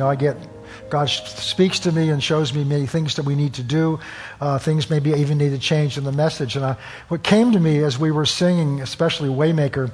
[0.00, 0.36] I get
[0.90, 3.98] God speaks to me and shows me many things that we need to do,
[4.40, 6.56] uh, things maybe even need to change in the message.
[6.56, 6.76] And I,
[7.08, 9.90] what came to me as we were singing, especially Waymaker,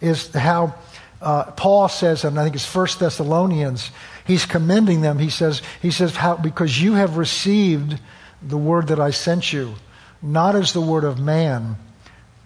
[0.00, 0.74] is how
[1.20, 3.90] uh, Paul says, and I think it's First Thessalonians,
[4.26, 5.18] he's commending them.
[5.18, 8.00] He says, he says how, because you have received
[8.42, 9.74] the word that I sent you,
[10.20, 11.76] not as the word of man,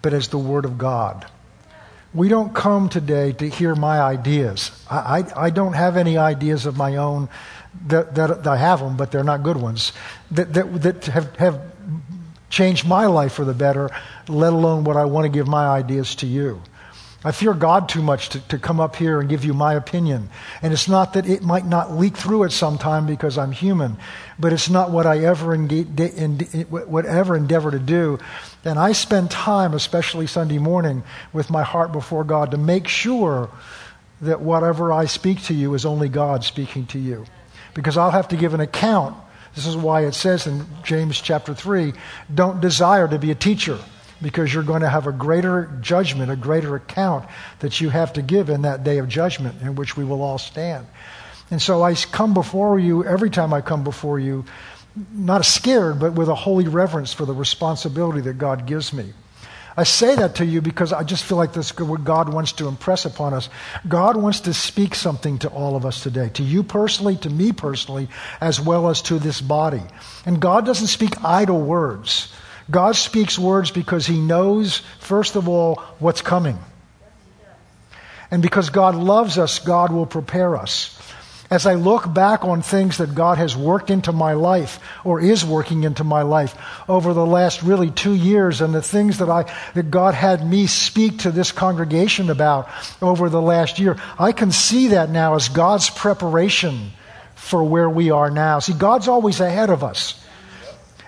[0.03, 1.25] but as the word of God.
[2.17, 4.71] We don't come today to hear my ideas.
[4.89, 7.29] I, I, I don't have any ideas of my own
[7.85, 9.93] that, that, that, I have them, but they're not good ones,
[10.31, 11.61] that, that, that have, have
[12.49, 13.91] changed my life for the better,
[14.27, 16.59] let alone what I want to give my ideas to you.
[17.23, 20.31] I fear God too much to, to come up here and give you my opinion.
[20.63, 23.95] And it's not that it might not leak through at some time because I'm human,
[24.39, 25.87] but it's not what I ever, engage,
[26.67, 28.17] whatever endeavor to do.
[28.65, 33.49] And I spend time, especially Sunday morning, with my heart before God to make sure
[34.21, 37.25] that whatever I speak to you is only God speaking to you.
[37.73, 39.15] Because I'll have to give an account.
[39.55, 41.93] This is why it says in James chapter 3
[42.33, 43.79] don't desire to be a teacher
[44.21, 47.27] because you're going to have a greater judgment, a greater account
[47.59, 50.37] that you have to give in that day of judgment in which we will all
[50.39, 50.85] stand.
[51.49, 54.45] And so I come before you, every time I come before you,
[55.13, 59.13] not scared, but with a holy reverence for the responsibility that God gives me.
[59.79, 62.67] I say that to you because I just feel like that's what God wants to
[62.67, 63.47] impress upon us.
[63.87, 67.51] God wants to speak something to all of us today, to you personally, to me
[67.51, 68.09] personally,
[68.41, 69.83] as well as to this body.
[70.25, 72.33] And God doesn't speak idle words.
[72.71, 76.57] God speaks words because he knows, first of all, what's coming.
[78.31, 80.96] And because God loves us, God will prepare us.
[81.49, 85.45] As I look back on things that God has worked into my life or is
[85.45, 86.55] working into my life
[86.89, 90.67] over the last really two years and the things that I, that God had me
[90.67, 92.67] speak to this congregation about
[93.01, 96.91] over the last year, I can see that now as God's preparation
[97.35, 98.59] for where we are now.
[98.59, 100.21] See, God's always ahead of us.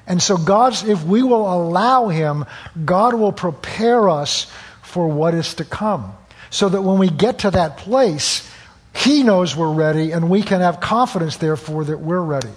[0.07, 2.45] And so, God's, if we will allow Him,
[2.83, 4.51] God will prepare us
[4.81, 6.13] for what is to come.
[6.49, 8.49] So that when we get to that place,
[8.99, 12.51] He knows we're ready, and we can have confidence, therefore, that we're ready.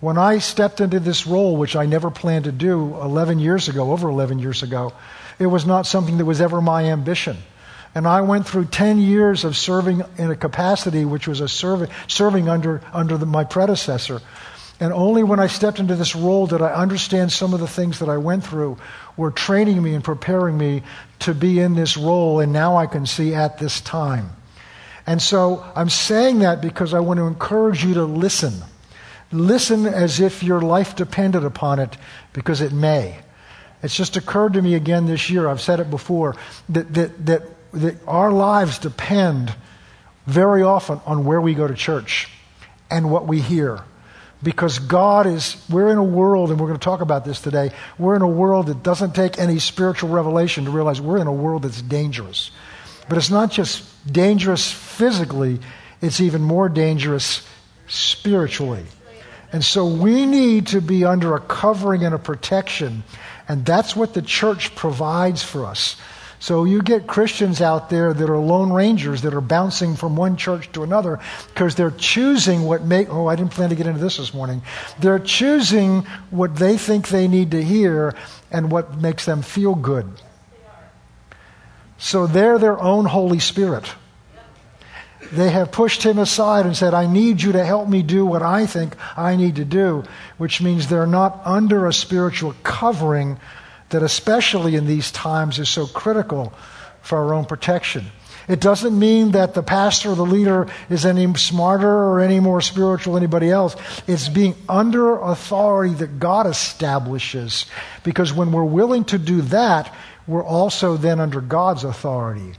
[0.00, 3.92] When I stepped into this role, which I never planned to do 11 years ago,
[3.92, 4.92] over 11 years ago,
[5.38, 7.36] it was not something that was ever my ambition.
[7.94, 12.48] And I went through 10 years of serving in a capacity which was a serving,
[12.48, 14.20] under, under the, my predecessor.
[14.80, 18.00] And only when I stepped into this role did I understand some of the things
[18.00, 18.78] that I went through
[19.16, 20.82] were training me and preparing me
[21.20, 24.30] to be in this role, and now I can see at this time.
[25.06, 28.54] And so I'm saying that because I want to encourage you to listen.
[29.32, 31.96] Listen as if your life depended upon it,
[32.32, 33.18] because it may.
[33.82, 36.36] It's just occurred to me again this year, I've said it before,
[36.70, 37.42] that, that, that,
[37.72, 39.54] that our lives depend
[40.26, 42.28] very often on where we go to church
[42.90, 43.84] and what we hear
[44.44, 47.72] because God is, we're in a world, and we're going to talk about this today,
[47.98, 51.32] we're in a world that doesn't take any spiritual revelation to realize we're in a
[51.32, 52.50] world that's dangerous.
[53.08, 55.60] But it's not just dangerous physically,
[56.00, 57.46] it's even more dangerous
[57.86, 58.84] spiritually.
[59.52, 63.04] And so we need to be under a covering and a protection,
[63.48, 65.96] and that's what the church provides for us.
[66.40, 70.36] So you get Christians out there that are lone rangers that are bouncing from one
[70.36, 71.18] church to another
[71.54, 74.60] because they're choosing what make oh I didn't plan to get into this this morning.
[74.98, 78.14] They're choosing what they think they need to hear
[78.50, 80.06] and what makes them feel good.
[82.04, 83.90] So they're their own Holy Spirit.
[85.32, 88.42] They have pushed him aside and said, I need you to help me do what
[88.42, 90.04] I think I need to do,
[90.36, 93.38] which means they're not under a spiritual covering
[93.88, 96.52] that, especially in these times, is so critical
[97.00, 98.04] for our own protection.
[98.48, 102.60] It doesn't mean that the pastor or the leader is any smarter or any more
[102.60, 103.76] spiritual than anybody else.
[104.06, 107.64] It's being under authority that God establishes.
[108.02, 109.90] Because when we're willing to do that,
[110.26, 112.54] we're also then under God's authority.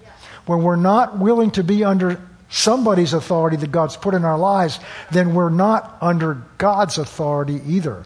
[0.45, 4.79] When we're not willing to be under somebody's authority that God's put in our lives,
[5.11, 8.03] then we're not under God's authority either.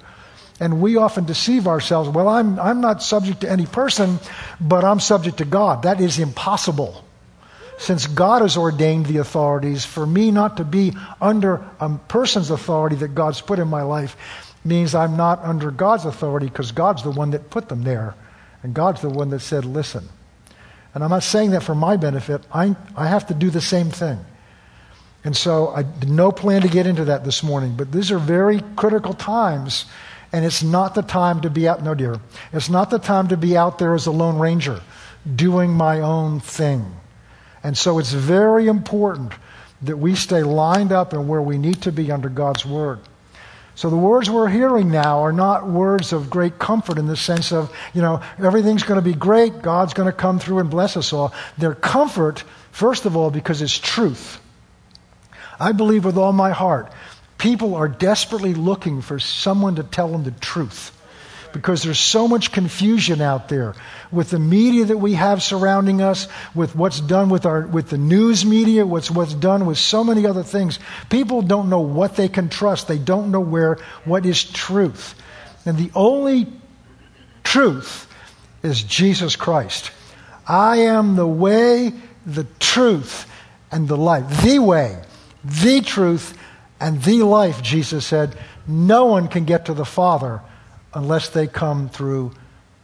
[0.59, 2.09] And we often deceive ourselves.
[2.09, 4.19] Well, I'm, I'm not subject to any person,
[4.59, 5.83] but I'm subject to God.
[5.83, 7.03] That is impossible.
[7.77, 12.97] Since God has ordained the authorities, for me not to be under a person's authority
[12.97, 14.17] that God's put in my life
[14.65, 18.15] means I'm not under God's authority because God's the one that put them there.
[18.63, 20.07] And God's the one that said, listen.
[20.93, 22.41] And I'm not saying that for my benefit.
[22.51, 24.19] I, I have to do the same thing.
[25.23, 28.19] And so I had no plan to get into that this morning, but these are
[28.19, 29.85] very critical times
[30.31, 32.19] and it's not the time to be out, no, dear.
[32.53, 34.81] It's not the time to be out there as a Lone Ranger
[35.35, 36.85] doing my own thing.
[37.63, 39.33] And so it's very important
[39.81, 42.99] that we stay lined up and where we need to be under God's Word.
[43.79, 47.53] So the words we're hearing now are not words of great comfort in the sense
[47.53, 50.97] of, you know, everything's going to be great, God's going to come through and bless
[50.97, 51.33] us all.
[51.57, 52.43] They're comfort,
[52.73, 54.41] first of all, because it's truth.
[55.61, 56.91] I believe with all my heart,
[57.37, 60.91] people are desperately looking for someone to tell them the truth
[61.53, 63.75] because there's so much confusion out there
[64.11, 67.97] with the media that we have surrounding us, with what's done with our with the
[67.97, 70.79] news media, what's what's done with so many other things.
[71.09, 72.87] People don't know what they can trust.
[72.87, 75.15] They don't know where what is truth.
[75.65, 76.47] And the only
[77.43, 78.07] truth
[78.63, 79.91] is Jesus Christ.
[80.47, 81.93] I am the way,
[82.25, 83.29] the truth,
[83.71, 84.43] and the life.
[84.43, 85.01] The way,
[85.43, 86.37] the truth,
[86.79, 88.35] and the life, Jesus said.
[88.67, 90.41] No one can get to the Father
[90.93, 92.31] unless they come through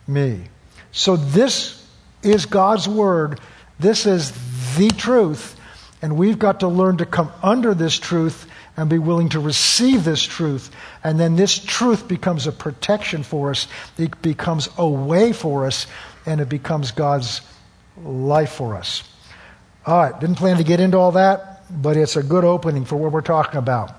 [0.07, 0.43] me.
[0.91, 1.85] So this
[2.23, 3.39] is God's word.
[3.79, 4.31] This is
[4.77, 5.59] the truth.
[6.01, 8.47] And we've got to learn to come under this truth
[8.77, 10.69] and be willing to receive this truth.
[11.03, 13.67] And then this truth becomes a protection for us,
[13.97, 15.87] it becomes a way for us,
[16.25, 17.41] and it becomes God's
[18.03, 19.03] life for us.
[19.85, 22.97] All right, didn't plan to get into all that, but it's a good opening for
[22.97, 23.93] what we're talking about.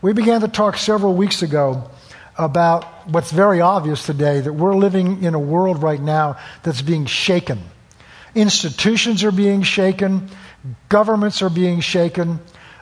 [0.00, 1.90] We began to talk several weeks ago
[2.36, 7.06] about what's very obvious today that we're living in a world right now that's being
[7.06, 7.60] shaken.
[8.34, 10.28] Institutions are being shaken,
[10.88, 12.40] governments are being shaken,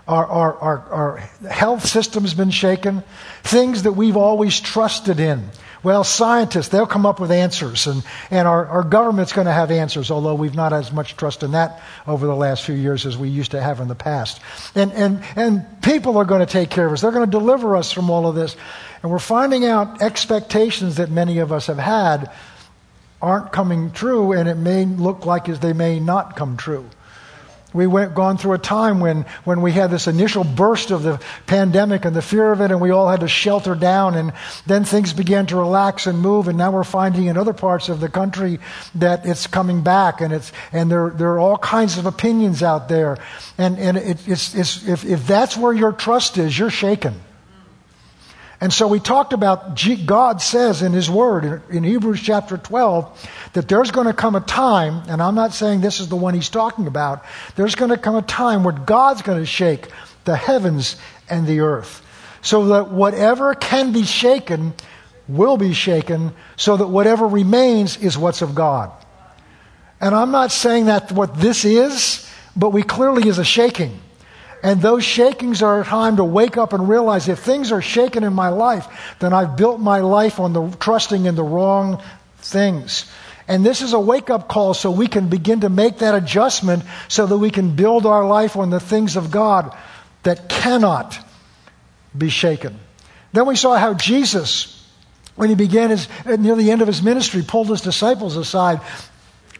[0.08, 1.16] our, our, our, our
[1.48, 3.02] health system's been shaken,
[3.42, 5.48] things that we've always trusted in.
[5.82, 9.72] Well, scientists, they'll come up with answers, and, and our, our government's going to have
[9.72, 13.18] answers, although we've not as much trust in that over the last few years as
[13.18, 14.40] we used to have in the past.
[14.76, 17.00] And, and, and people are going to take care of us.
[17.00, 18.56] They're going to deliver us from all of this.
[19.02, 22.30] And we're finding out expectations that many of us have had
[23.20, 26.88] aren't coming true, and it may look like as they may not come true.
[27.72, 31.20] We went gone through a time when, when we had this initial burst of the
[31.46, 34.32] pandemic and the fear of it, and we all had to shelter down, and
[34.66, 38.00] then things began to relax and move, and now we're finding in other parts of
[38.00, 38.58] the country
[38.96, 42.88] that it's coming back, and it's and there there are all kinds of opinions out
[42.88, 43.16] there,
[43.56, 47.14] and and it, it's, it's if if that's where your trust is, you're shaken.
[48.62, 53.66] And so we talked about God says in His Word in Hebrews chapter 12 that
[53.66, 56.48] there's going to come a time, and I'm not saying this is the one He's
[56.48, 57.24] talking about,
[57.56, 59.88] there's going to come a time where God's going to shake
[60.22, 60.94] the heavens
[61.28, 62.06] and the earth.
[62.40, 64.74] So that whatever can be shaken
[65.26, 68.92] will be shaken, so that whatever remains is what's of God.
[70.00, 73.98] And I'm not saying that what this is, but we clearly is a shaking.
[74.62, 78.22] And those shakings are a time to wake up and realize if things are shaken
[78.22, 82.00] in my life, then I've built my life on the trusting in the wrong
[82.38, 83.10] things.
[83.48, 86.84] And this is a wake up call so we can begin to make that adjustment
[87.08, 89.76] so that we can build our life on the things of God
[90.22, 91.18] that cannot
[92.16, 92.78] be shaken.
[93.32, 94.86] Then we saw how Jesus,
[95.34, 98.80] when he began his, uh, near the end of his ministry, pulled his disciples aside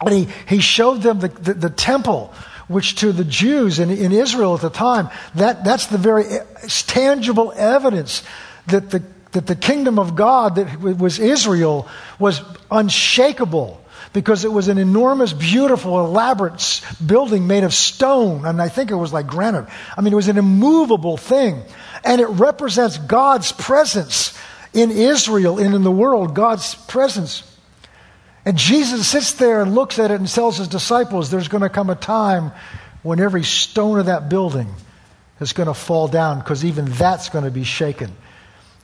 [0.01, 2.33] and he, he showed them the, the, the temple
[2.69, 6.45] which to the Jews in, in Israel at the time, that, that's the very eh,
[6.87, 8.23] tangible evidence
[8.67, 11.89] that the, that the kingdom of God that was Israel
[12.19, 13.83] was unshakable
[14.13, 18.95] because it was an enormous, beautiful, elaborate building made of stone, and I think it
[18.95, 19.67] was like granite.
[19.97, 21.63] I mean, it was an immovable thing.
[22.05, 24.37] And it represents God's presence
[24.75, 27.43] in Israel and in the world, God's presence.
[28.45, 31.69] And Jesus sits there and looks at it and tells his disciples there's going to
[31.69, 32.53] come a time
[33.03, 34.69] when every stone of that building
[35.41, 38.11] is going to fall down because even that's going to be shaken.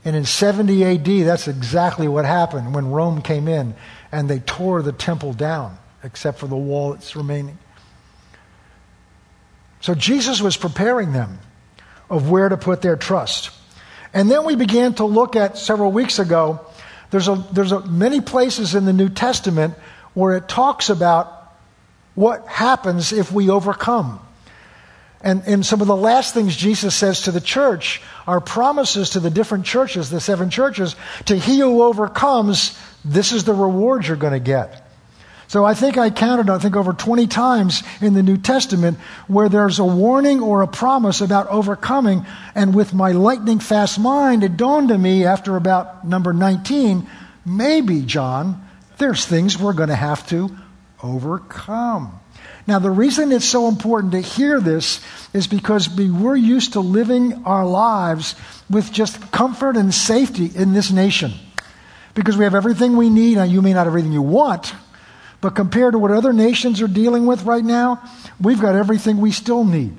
[0.04, 3.74] And in 70 AD, that's exactly what happened when Rome came in
[4.12, 7.58] and they tore the temple down, except for the wall that's remaining.
[9.80, 11.38] So Jesus was preparing them
[12.08, 13.50] of where to put their trust.
[14.14, 16.60] And then we began to look at several weeks ago
[17.10, 19.74] there's, a, there's a, many places in the New Testament
[20.14, 21.54] where it talks about
[22.14, 24.20] what happens if we overcome.
[25.20, 29.20] And, and some of the last things Jesus says to the church are promises to
[29.20, 30.94] the different churches, the seven churches,
[31.26, 34.87] to he who overcomes, this is the reward you're going to get.
[35.48, 39.48] So I think I counted, I think over 20 times in the New Testament where
[39.48, 42.26] there's a warning or a promise about overcoming.
[42.54, 47.08] And with my lightning fast mind, it dawned on me after about number 19,
[47.46, 48.62] maybe, John,
[48.98, 50.54] there's things we're going to have to
[51.02, 52.20] overcome.
[52.66, 55.00] Now, the reason it's so important to hear this
[55.32, 58.34] is because we, we're used to living our lives
[58.68, 61.32] with just comfort and safety in this nation.
[62.12, 63.36] Because we have everything we need.
[63.36, 64.74] Now, you may not have everything you want,
[65.40, 68.02] but compared to what other nations are dealing with right now,
[68.40, 69.96] we've got everything we still need.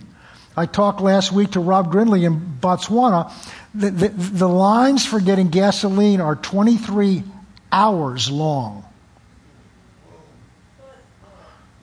[0.58, 3.32] I talked last week to Rob Grindley in Botswana.
[3.74, 7.24] The, the, the lines for getting gasoline are 23
[7.72, 8.84] hours long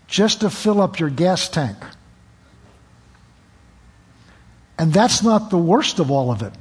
[0.08, 1.76] just to fill up your gas tank.
[4.78, 6.52] And that's not the worst of all of it.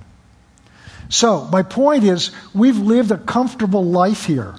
[1.10, 4.56] So, my point is, we've lived a comfortable life here.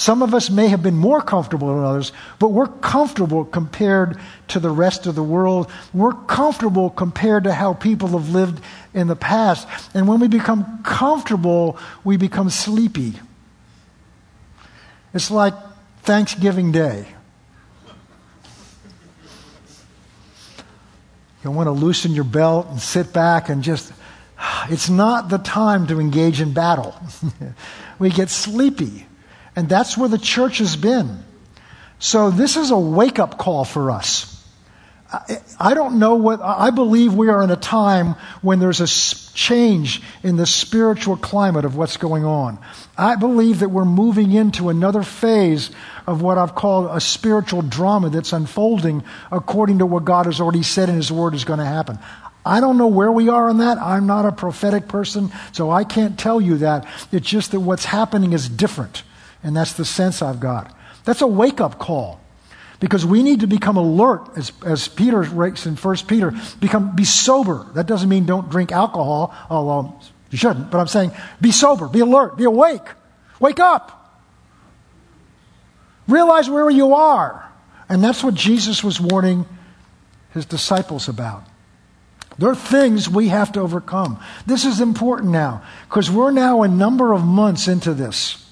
[0.00, 4.58] Some of us may have been more comfortable than others, but we're comfortable compared to
[4.58, 5.70] the rest of the world.
[5.92, 8.64] We're comfortable compared to how people have lived
[8.94, 9.68] in the past.
[9.92, 13.12] And when we become comfortable, we become sleepy.
[15.12, 15.52] It's like
[16.00, 17.04] Thanksgiving Day.
[21.44, 23.92] You want to loosen your belt and sit back and just,
[24.70, 26.98] it's not the time to engage in battle.
[27.98, 29.04] we get sleepy.
[29.56, 31.24] And that's where the church has been.
[31.98, 34.26] So this is a wake up call for us.
[35.58, 38.86] I don't know what, I believe we are in a time when there's a
[39.34, 42.60] change in the spiritual climate of what's going on.
[42.96, 45.72] I believe that we're moving into another phase
[46.06, 49.02] of what I've called a spiritual drama that's unfolding
[49.32, 51.98] according to what God has already said in His Word is going to happen.
[52.46, 53.78] I don't know where we are in that.
[53.78, 56.86] I'm not a prophetic person, so I can't tell you that.
[57.10, 59.02] It's just that what's happening is different.
[59.42, 60.74] And that's the sense I've got.
[61.04, 62.20] That's a wake up call.
[62.78, 67.04] Because we need to become alert, as, as Peter writes in 1 Peter, become, be
[67.04, 67.66] sober.
[67.74, 72.00] That doesn't mean don't drink alcohol, although you shouldn't, but I'm saying be sober, be
[72.00, 72.86] alert, be awake.
[73.38, 73.96] Wake up.
[76.08, 77.50] Realize where you are.
[77.88, 79.46] And that's what Jesus was warning
[80.32, 81.44] his disciples about.
[82.38, 84.22] There are things we have to overcome.
[84.46, 88.49] This is important now because we're now a number of months into this.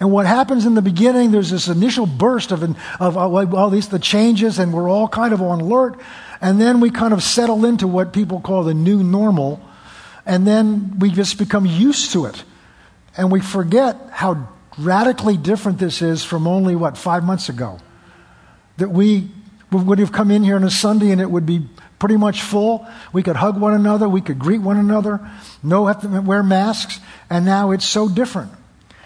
[0.00, 2.62] And what happens in the beginning, there's this initial burst of,
[2.98, 6.00] of all these the changes, and we're all kind of on alert.
[6.40, 9.60] And then we kind of settle into what people call the new normal.
[10.24, 12.42] And then we just become used to it.
[13.14, 17.78] And we forget how radically different this is from only, what, five months ago.
[18.78, 19.28] That we
[19.70, 22.86] would have come in here on a Sunday and it would be pretty much full.
[23.12, 25.20] We could hug one another, we could greet one another,
[25.62, 28.52] no have to wear masks, and now it's so different.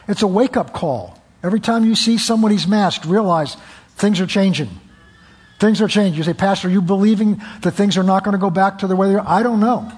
[0.09, 1.19] It's a wake up call.
[1.43, 3.57] Every time you see somebody's masked, realize
[3.97, 4.71] things are changing.
[5.61, 6.15] Things are changing.
[6.15, 8.87] You say, Pastor, are you believing that things are not going to go back to
[8.87, 9.25] the way they are?
[9.27, 9.91] I don't know.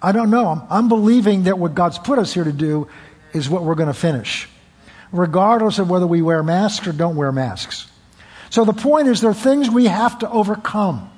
[0.00, 0.48] I don't know.
[0.48, 2.88] I'm, I'm believing that what God's put us here to do
[3.32, 4.48] is what we're going to finish,
[5.12, 7.90] regardless of whether we wear masks or don't wear masks.
[8.50, 11.11] So the point is, there are things we have to overcome.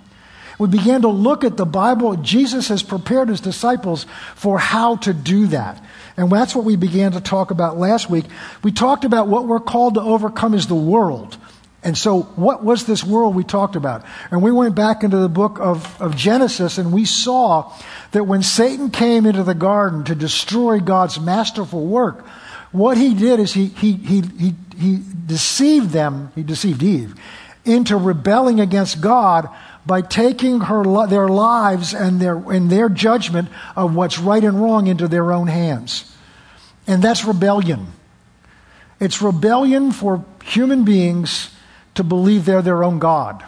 [0.58, 2.16] We began to look at the Bible.
[2.16, 5.82] Jesus has prepared his disciples for how to do that.
[6.16, 8.24] And that's what we began to talk about last week.
[8.62, 11.36] We talked about what we're called to overcome is the world.
[11.82, 14.04] And so, what was this world we talked about?
[14.30, 17.70] And we went back into the book of, of Genesis and we saw
[18.12, 22.26] that when Satan came into the garden to destroy God's masterful work,
[22.72, 27.14] what he did is he, he, he, he, he deceived them, he deceived Eve,
[27.66, 29.48] into rebelling against God
[29.86, 34.86] by taking her, their lives and their, and their judgment of what's right and wrong
[34.86, 36.10] into their own hands.
[36.86, 37.88] And that's rebellion.
[39.00, 41.50] It's rebellion for human beings
[41.94, 43.44] to believe they're their own God.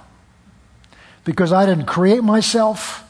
[1.24, 3.02] Because I didn't create myself.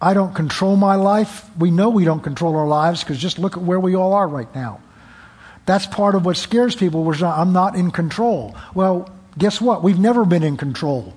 [0.00, 1.48] I don't control my life.
[1.58, 4.28] We know we don't control our lives because just look at where we all are
[4.28, 4.80] right now.
[5.64, 7.04] That's part of what scares people.
[7.04, 8.56] Was I'm not in control.
[8.74, 9.82] Well, guess what?
[9.82, 11.14] We've never been in control.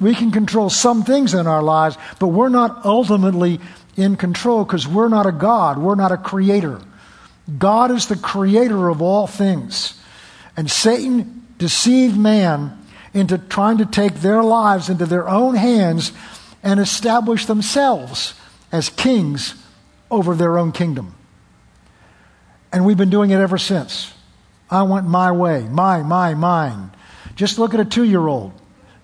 [0.00, 3.60] We can control some things in our lives, but we're not ultimately
[3.96, 5.78] in control because we're not a God.
[5.78, 6.80] We're not a creator.
[7.58, 10.00] God is the creator of all things.
[10.56, 12.76] And Satan deceived man
[13.12, 16.12] into trying to take their lives into their own hands
[16.62, 18.34] and establish themselves
[18.72, 19.54] as kings
[20.10, 21.14] over their own kingdom.
[22.72, 24.12] And we've been doing it ever since.
[24.70, 26.90] I want my way, my, my, mine.
[27.34, 28.52] Just look at a two year old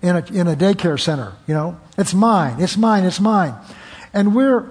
[0.01, 1.33] in a, in a daycare center.
[1.47, 3.55] You know, it's mine, it's mine, it's mine.
[4.13, 4.67] And we're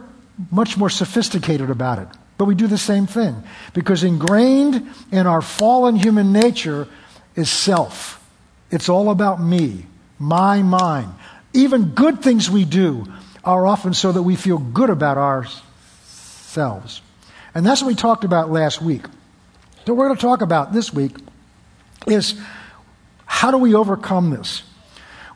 [0.50, 2.08] much more sophisticated about it.
[2.38, 3.42] But we do the same thing
[3.72, 6.86] because ingrained in our fallen human nature
[7.34, 8.22] is self.
[8.70, 9.86] It's all about me,
[10.18, 11.12] my mind.
[11.54, 13.06] Even good things we do
[13.44, 17.00] are often so that we feel good about ourselves.
[17.54, 19.06] And that's what we talked about last week.
[19.86, 21.16] So, what we're going to talk about this week
[22.06, 22.38] is
[23.24, 24.62] how do we overcome this?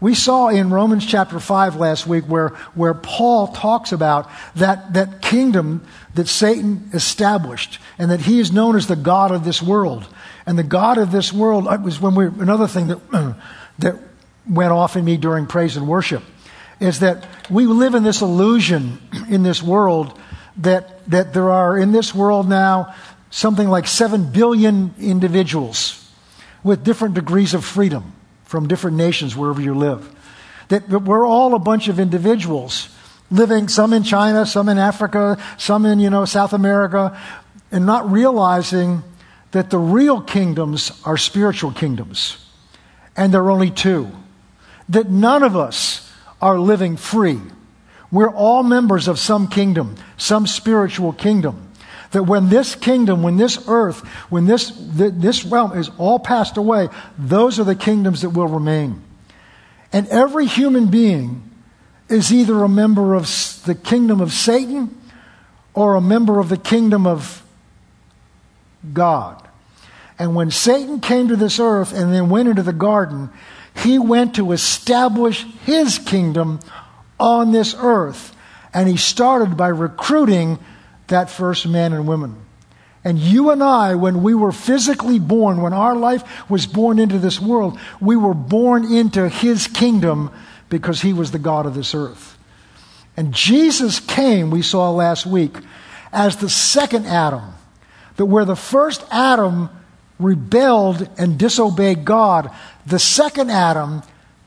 [0.01, 5.21] We saw in Romans chapter 5 last week where, where Paul talks about that, that
[5.21, 10.07] kingdom that Satan established and that he is known as the God of this world.
[10.47, 13.37] And the God of this world uh, was when we, another thing that,
[13.81, 13.97] that
[14.49, 16.23] went off in me during praise and worship
[16.81, 20.19] is that we live in this illusion in this world
[20.57, 22.95] that, that there are in this world now
[23.29, 26.11] something like 7 billion individuals
[26.65, 28.15] with different degrees of freedom
[28.51, 30.11] from different nations wherever you live.
[30.71, 32.89] That, we're all a bunch of individuals
[33.31, 37.17] living, some in China, some in Africa, some in, you know, South America,
[37.71, 39.05] and not realizing
[39.53, 42.45] that the real kingdoms are spiritual kingdoms.
[43.17, 44.11] And there are only two.
[44.89, 47.39] That none of us are living free.
[48.11, 51.70] We're all members of some kingdom, some spiritual kingdom.
[52.13, 54.01] That when this kingdom, when this earth,
[54.31, 56.89] when this, this realm is all passed away,
[57.19, 59.03] those are the kingdoms that will remain.
[59.93, 61.49] And every human being
[62.09, 63.27] is either a member of
[63.65, 64.97] the kingdom of Satan
[65.73, 67.45] or a member of the kingdom of
[68.93, 69.47] God.
[70.19, 73.31] And when Satan came to this earth and then went into the garden,
[73.75, 76.61] he went to establish his kingdom
[77.19, 78.35] on this earth.
[78.75, 80.59] And he started by recruiting
[81.11, 82.37] that first man and woman.
[83.05, 87.19] And you and I, when we were physically born, when our life was born into
[87.19, 90.31] this world, we were born into his kingdom
[90.69, 92.37] because he was the God of this earth.
[93.17, 95.57] And Jesus came, we saw last week,
[96.13, 97.43] as the second Adam.
[98.17, 99.71] That where the first Adam
[100.19, 102.51] rebelled and disobeyed God,
[102.85, 104.03] the second Adam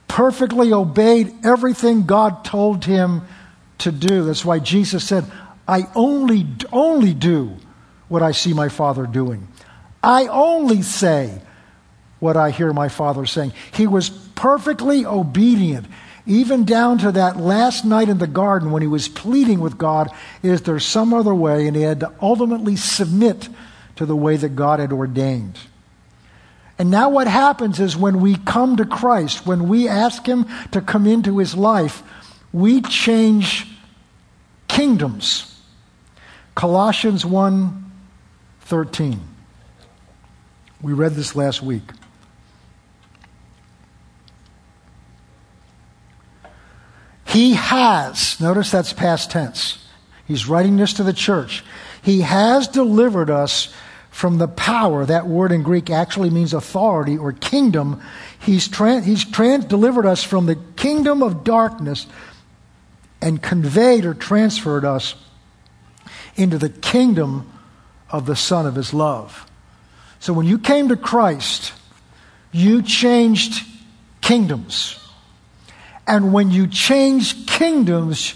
[0.06, 3.22] perfectly obeyed everything God told him
[3.78, 4.24] to do.
[4.24, 5.24] That's why Jesus said,
[5.66, 7.56] I only, only do
[8.08, 9.48] what I see my Father doing.
[10.02, 11.40] I only say
[12.20, 13.52] what I hear my Father saying.
[13.72, 15.86] He was perfectly obedient
[16.26, 20.10] even down to that last night in the garden when he was pleading with God,
[20.42, 21.66] is there some other way?
[21.66, 23.48] And he had to ultimately submit
[23.96, 25.58] to the way that God had ordained.
[26.78, 30.80] And now, what happens is when we come to Christ, when we ask Him to
[30.80, 32.02] come into His life,
[32.52, 33.68] we change
[34.66, 35.53] kingdoms.
[36.54, 37.80] Colossians 1
[38.60, 39.20] 13.
[40.80, 41.82] We read this last week.
[47.26, 49.84] He has, notice that's past tense.
[50.26, 51.64] He's writing this to the church.
[52.00, 53.74] He has delivered us
[54.10, 55.04] from the power.
[55.04, 58.00] That word in Greek actually means authority or kingdom.
[58.38, 62.06] He's, tra- he's tra- delivered us from the kingdom of darkness
[63.20, 65.16] and conveyed or transferred us
[66.36, 67.50] into the kingdom
[68.10, 69.46] of the Son of His love.
[70.20, 71.72] So when you came to Christ,
[72.52, 73.66] you changed
[74.20, 74.98] kingdoms.
[76.06, 78.34] And when you change kingdoms,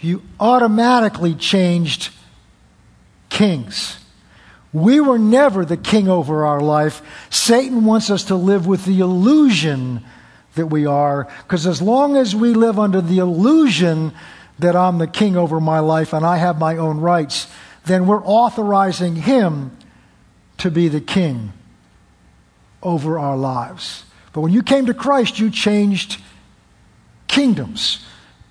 [0.00, 2.10] you automatically changed
[3.28, 3.98] kings.
[4.72, 7.00] We were never the king over our life.
[7.30, 10.04] Satan wants us to live with the illusion
[10.54, 14.12] that we are, because as long as we live under the illusion
[14.58, 17.46] that I'm the king over my life and I have my own rights,
[17.84, 19.76] then we're authorizing him
[20.58, 21.52] to be the king
[22.82, 24.04] over our lives.
[24.32, 26.20] But when you came to Christ, you changed
[27.26, 28.04] kingdoms.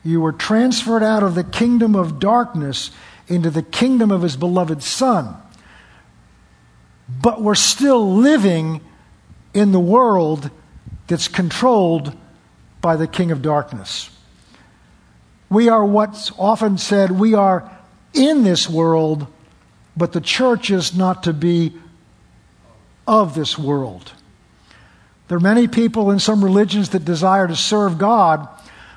[0.03, 2.91] You were transferred out of the kingdom of darkness
[3.27, 5.35] into the kingdom of his beloved Son.
[7.09, 8.81] But we're still living
[9.53, 10.51] in the world
[11.07, 12.15] that's controlled
[12.81, 14.09] by the king of darkness.
[15.49, 17.69] We are what's often said we are
[18.13, 19.27] in this world,
[19.95, 21.73] but the church is not to be
[23.07, 24.11] of this world.
[25.27, 28.47] There are many people in some religions that desire to serve God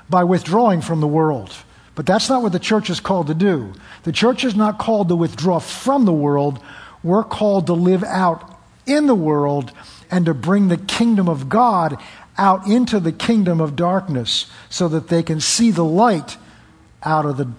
[0.09, 1.55] by withdrawing from the world.
[1.95, 3.73] But that's not what the church is called to do.
[4.03, 6.59] The church is not called to withdraw from the world.
[7.03, 9.71] We're called to live out in the world
[10.09, 11.97] and to bring the kingdom of God
[12.39, 16.37] out into the kingdom of darkness so that they can see the light
[17.03, 17.51] out of the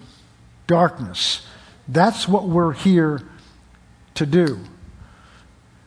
[0.65, 1.45] darkness.
[1.87, 3.21] That's what we're here
[4.15, 4.59] to do.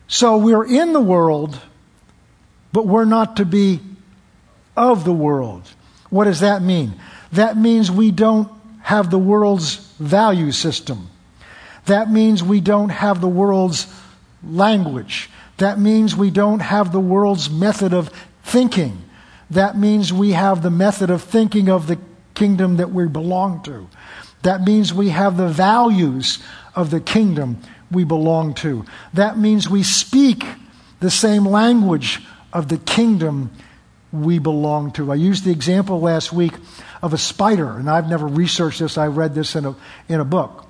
[0.07, 1.59] So we're in the world,
[2.71, 3.81] but we're not to be
[4.77, 5.69] of the world.
[6.09, 6.93] What does that mean?
[7.31, 8.49] That means we don't
[8.81, 11.09] have the world's value system.
[11.85, 13.87] That means we don't have the world's
[14.43, 15.29] language.
[15.57, 18.11] That means we don't have the world's method of
[18.45, 19.01] thinking.
[19.49, 21.99] That means we have the method of thinking of the
[22.35, 23.89] kingdom that we belong to.
[24.43, 26.39] That means we have the values
[26.75, 27.57] of the kingdom
[27.91, 28.85] we belong to.
[29.13, 30.45] That means we speak
[30.99, 32.21] the same language
[32.53, 33.51] of the kingdom
[34.11, 35.11] we belong to.
[35.11, 36.53] I used the example last week
[37.01, 39.75] of a spider, and I've never researched this, I read this in a,
[40.07, 40.67] in a book.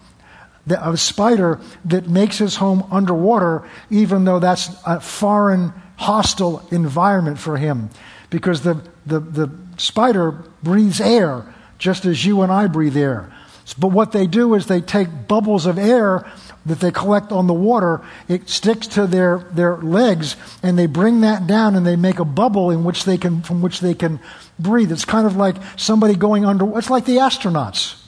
[0.67, 7.57] A spider that makes his home underwater, even though that's a foreign, hostile environment for
[7.57, 7.89] him.
[8.29, 10.31] Because the, the, the spider
[10.63, 11.45] breathes air
[11.77, 13.31] just as you and I breathe air.
[13.77, 16.25] But what they do is they take bubbles of air
[16.65, 21.21] that they collect on the water, it sticks to their, their legs, and they bring
[21.21, 24.19] that down and they make a bubble in which they can, from which they can
[24.57, 24.91] breathe.
[24.91, 28.01] It's kind of like somebody going under, it's like the astronauts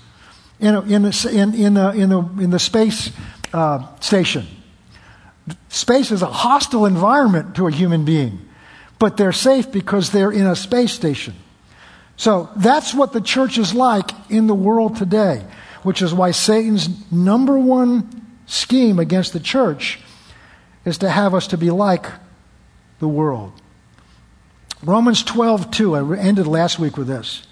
[0.60, 3.12] in, a, in, a, in, in, a, in, a, in the space
[3.54, 4.48] uh, station.
[5.70, 8.48] Space is a hostile environment to a human being,
[9.00, 11.36] but they're safe because they're in a space station.
[12.18, 15.46] So that's what the church is like in the world today,
[15.84, 20.00] which is why Satan's number one scheme against the church
[20.84, 22.08] is to have us to be like
[23.00, 23.54] the world.
[24.84, 27.46] Romans 12, 2, I ended last week with this.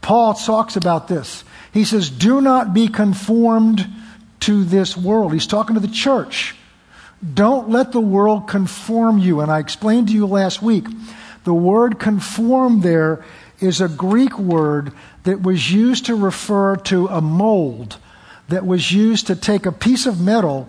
[0.00, 1.44] Paul talks about this.
[1.72, 3.86] He says, Do not be conformed
[4.40, 5.32] to this world.
[5.32, 6.54] He's talking to the church.
[7.34, 9.40] Don't let the world conform you.
[9.40, 10.86] And I explained to you last week
[11.44, 13.24] the word conform there
[13.60, 14.92] is a Greek word
[15.24, 17.98] that was used to refer to a mold
[18.48, 20.68] that was used to take a piece of metal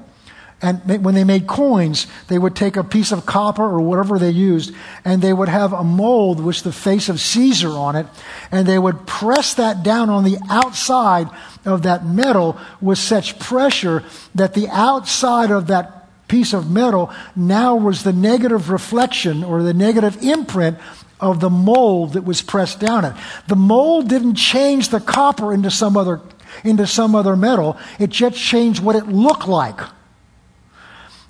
[0.62, 4.30] and when they made coins, they would take a piece of copper or whatever they
[4.30, 8.06] used, and they would have a mold with the face of Caesar on it,
[8.52, 11.30] and they would press that down on the outside
[11.66, 14.04] of that metal with such pressure
[14.36, 16.01] that the outside of that
[16.32, 20.78] piece of metal now was the negative reflection or the negative imprint
[21.20, 23.14] of the mold that was pressed down it.
[23.48, 26.22] The mold didn't change the copper into some other
[26.64, 27.78] into some other metal.
[28.00, 29.80] It just changed what it looked like.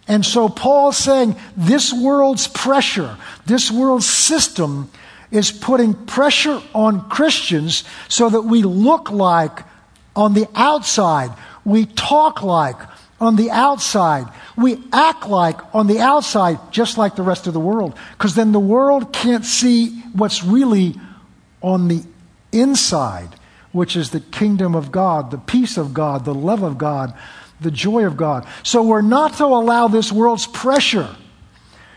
[0.07, 4.91] And so Paul's saying this world's pressure, this world's system
[5.31, 9.63] is putting pressure on Christians so that we look like
[10.15, 11.31] on the outside,
[11.63, 12.77] we talk like
[13.21, 17.60] on the outside, we act like on the outside, just like the rest of the
[17.60, 17.97] world.
[18.13, 20.95] Because then the world can't see what's really
[21.62, 22.03] on the
[22.51, 23.29] inside,
[23.71, 27.13] which is the kingdom of God, the peace of God, the love of God,
[27.62, 28.47] the joy of God.
[28.63, 31.15] So we're not to allow this world's pressure.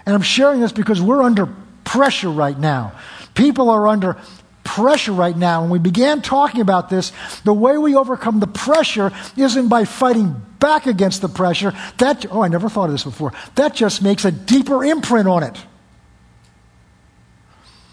[0.05, 1.49] And I'm sharing this because we're under
[1.85, 2.93] pressure right now.
[3.35, 4.19] People are under
[4.65, 5.61] pressure right now.
[5.61, 7.13] When we began talking about this,
[7.45, 11.73] the way we overcome the pressure isn't by fighting back against the pressure.
[11.99, 13.33] That, oh, I never thought of this before.
[13.55, 15.63] That just makes a deeper imprint on it.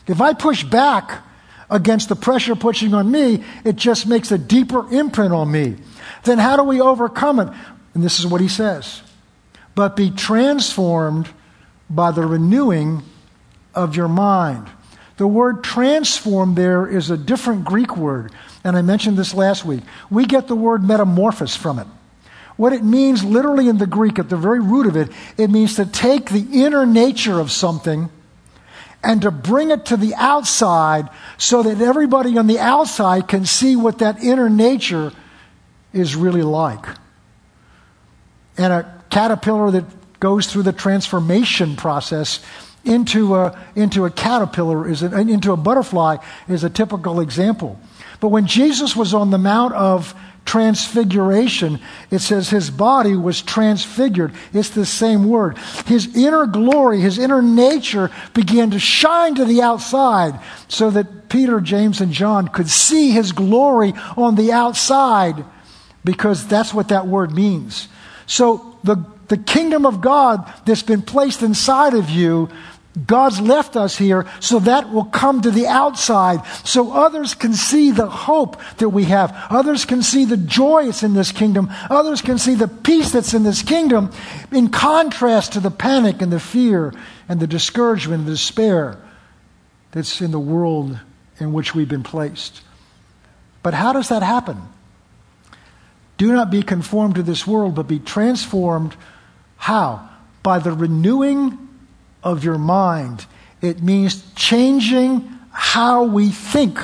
[0.07, 1.23] If I push back
[1.69, 5.75] against the pressure pushing on me, it just makes a deeper imprint on me.
[6.23, 7.49] Then how do we overcome it?
[7.93, 9.01] And this is what he says.
[9.75, 11.29] But be transformed
[11.89, 13.03] by the renewing
[13.73, 14.67] of your mind.
[15.21, 18.31] The word transform there is a different Greek word,
[18.63, 19.83] and I mentioned this last week.
[20.09, 21.85] We get the word metamorphosis from it.
[22.57, 25.75] What it means, literally in the Greek, at the very root of it, it means
[25.75, 28.09] to take the inner nature of something
[29.03, 31.07] and to bring it to the outside
[31.37, 35.13] so that everybody on the outside can see what that inner nature
[35.93, 36.87] is really like.
[38.57, 42.39] And a caterpillar that goes through the transformation process
[42.83, 46.17] into a, into a caterpillar, is into a butterfly,
[46.47, 47.79] is a typical example.
[48.19, 54.33] But when Jesus was on the Mount of Transfiguration, it says his body was transfigured.
[54.53, 55.57] It's the same word.
[55.85, 61.61] His inner glory, his inner nature began to shine to the outside so that Peter,
[61.61, 65.45] James, and John could see his glory on the outside
[66.03, 67.87] because that's what that word means.
[68.25, 72.49] So the, the kingdom of God that's been placed inside of you
[73.07, 77.91] God's left us here so that will come to the outside so others can see
[77.91, 79.33] the hope that we have.
[79.49, 81.69] Others can see the joy that's in this kingdom.
[81.89, 84.11] Others can see the peace that's in this kingdom
[84.51, 86.93] in contrast to the panic and the fear
[87.29, 88.97] and the discouragement and the despair
[89.91, 90.99] that's in the world
[91.39, 92.61] in which we've been placed.
[93.63, 94.61] But how does that happen?
[96.17, 98.97] Do not be conformed to this world, but be transformed.
[99.61, 100.09] How?
[100.41, 101.69] By the renewing
[102.23, 103.27] of your mind.
[103.61, 105.21] It means changing
[105.51, 106.79] how we think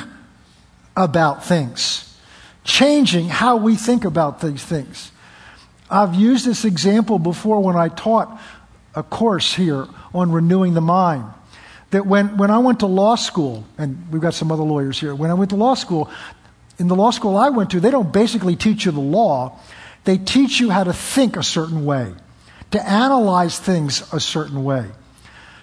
[0.96, 2.16] about things.
[2.64, 5.12] Changing how we think about these things.
[5.90, 8.40] I've used this example before when I taught
[8.94, 11.24] a course here on renewing the mind.
[11.90, 15.16] That when, when I went to law school, and we've got some other lawyers here,
[15.16, 16.12] when I went to law school,
[16.78, 19.58] in the law school I went to, they don't basically teach you the law,
[20.04, 22.14] they teach you how to think a certain way,
[22.72, 24.86] to analyze things a certain way.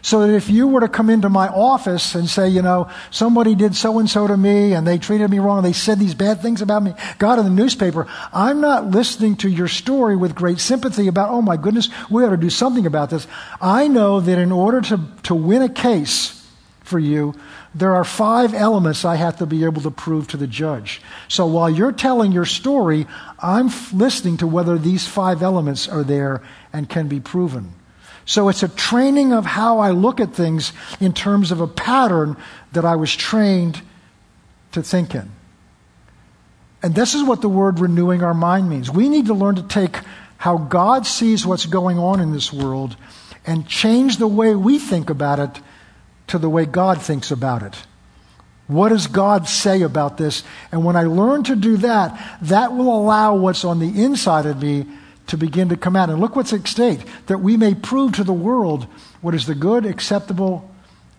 [0.03, 3.55] So that if you were to come into my office and say, you know, somebody
[3.55, 6.43] did so and so to me and they treated me wrong, they said these bad
[6.43, 10.61] things about me, got in the newspaper, I'm not listening to your story with great
[10.61, 13.27] sympathy about, oh my goodness, we ought to do something about this.
[13.63, 16.45] I know that in order to, to win a case,
[16.85, 17.35] for you,
[17.75, 21.03] there are five elements I have to be able to prove to the judge.
[21.29, 23.07] So while you're telling your story,
[23.41, 26.41] I'm f- listening to whether these five elements are there
[26.73, 27.73] and can be proven.
[28.27, 32.37] So it's a training of how I look at things in terms of a pattern
[32.73, 33.83] that I was trained
[34.73, 35.31] to think in.
[36.83, 38.91] And this is what the word renewing our mind means.
[38.91, 39.97] We need to learn to take
[40.37, 42.97] how God sees what's going on in this world
[43.47, 45.61] and change the way we think about it
[46.29, 47.75] to the way God thinks about it.
[48.67, 50.43] What does God say about this?
[50.73, 54.63] And when I learn to do that, that will allow what's on the inside of
[54.63, 54.87] me
[55.27, 56.09] to begin to come out.
[56.09, 58.87] And look what's at stake that we may prove to the world
[59.21, 60.71] what is the good, acceptable,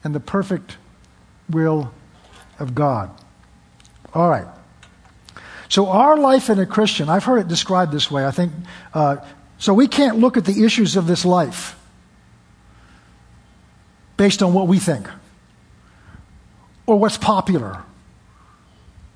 [0.04, 0.78] and the perfect
[1.50, 1.91] will
[2.60, 3.12] of God.
[4.13, 4.48] All right.
[5.68, 8.26] So, our life in a Christian, I've heard it described this way.
[8.26, 8.54] I think,
[8.94, 9.18] uh,
[9.58, 11.76] so we can't look at the issues of this life
[14.17, 15.08] based on what we think
[16.86, 17.84] or what's popular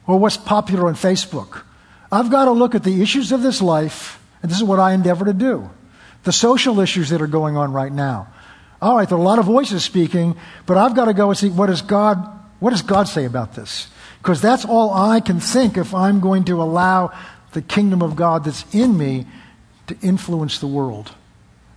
[0.08, 1.64] or what's popular on Facebook.
[2.12, 4.94] I've got to look at the issues of this life, and this is what I
[4.94, 5.70] endeavor to do.
[6.24, 8.28] The social issues that are going on right now.
[8.82, 10.36] All right, there are a lot of voices speaking,
[10.66, 12.18] but I've got to go and see what does God,
[12.60, 13.88] what does God say about this?
[14.18, 17.14] Because that's all I can think if I'm going to allow
[17.54, 19.28] the kingdom of God that's in me
[19.88, 21.12] to influence the world.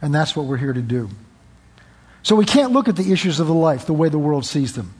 [0.00, 1.08] And that's what we're here to do.
[2.22, 4.74] So we can't look at the issues of the life the way the world sees
[4.74, 4.94] them.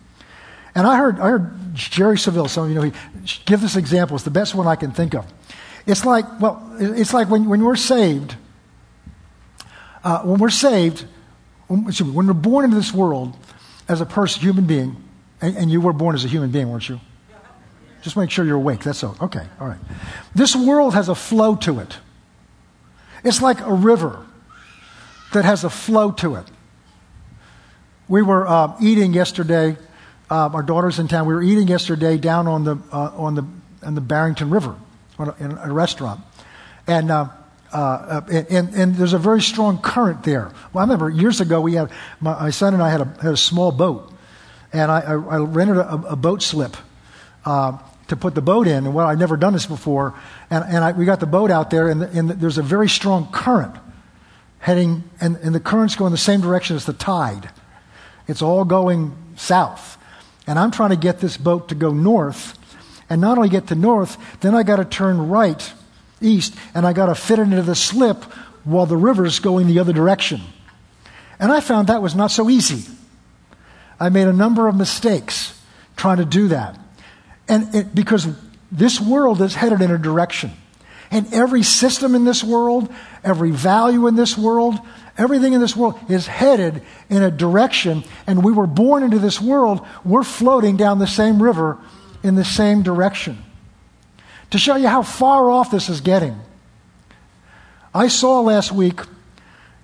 [0.74, 2.92] And I heard, I heard Jerry Savelle, some of you know, he
[3.44, 4.16] give this example.
[4.16, 5.30] It's the best one I can think of.
[5.86, 8.36] It's like, well, it's like when, when we're saved,
[10.04, 11.04] uh, when we're saved,
[11.66, 13.36] when, when we're born into this world
[13.88, 14.96] as a person, human being,
[15.40, 17.00] and, and, you were born as a human being, weren't you?
[18.02, 18.80] Just make sure you're awake.
[18.80, 19.16] That's all.
[19.20, 19.78] Okay, all right.
[20.34, 21.98] This world has a flow to it.
[23.24, 24.24] It's like a river
[25.32, 26.46] that has a flow to it.
[28.12, 29.74] We were uh, eating yesterday.
[30.30, 31.26] Uh, our daughter's in town.
[31.26, 33.46] We were eating yesterday down on the uh, on the
[33.82, 34.76] on the Barrington River,
[35.18, 36.20] a, in a restaurant,
[36.86, 37.10] and.
[37.10, 37.28] Uh,
[37.72, 38.20] uh,
[38.50, 40.52] and, and, there's a very strong current there.
[40.74, 43.32] Well, I remember years ago we had my, my son and I had a, had
[43.32, 44.12] a small boat,
[44.74, 46.76] and I, I, I rented a, a, boat slip
[47.46, 48.84] uh, to put the boat in.
[48.84, 50.12] And well, I'd never done this before,
[50.50, 52.90] and, and I, we got the boat out there, and, and the, there's a very
[52.90, 53.74] strong current
[54.58, 57.48] heading, and, and the current's going the same direction as the tide.
[58.28, 59.98] It's all going south.
[60.46, 62.58] And I'm trying to get this boat to go north.
[63.08, 65.72] And not only get to north, then I got to turn right,
[66.20, 68.24] east, and I got to fit it into the slip
[68.64, 70.40] while the river's going the other direction.
[71.38, 72.90] And I found that was not so easy.
[73.98, 75.60] I made a number of mistakes
[75.96, 76.78] trying to do that.
[77.48, 78.28] And it, because
[78.70, 80.52] this world is headed in a direction.
[81.10, 84.78] And every system in this world, every value in this world,
[85.18, 89.40] Everything in this world is headed in a direction, and we were born into this
[89.40, 89.86] world.
[90.04, 91.78] We're floating down the same river
[92.22, 93.38] in the same direction.
[94.50, 96.38] To show you how far off this is getting,
[97.94, 99.00] I saw last week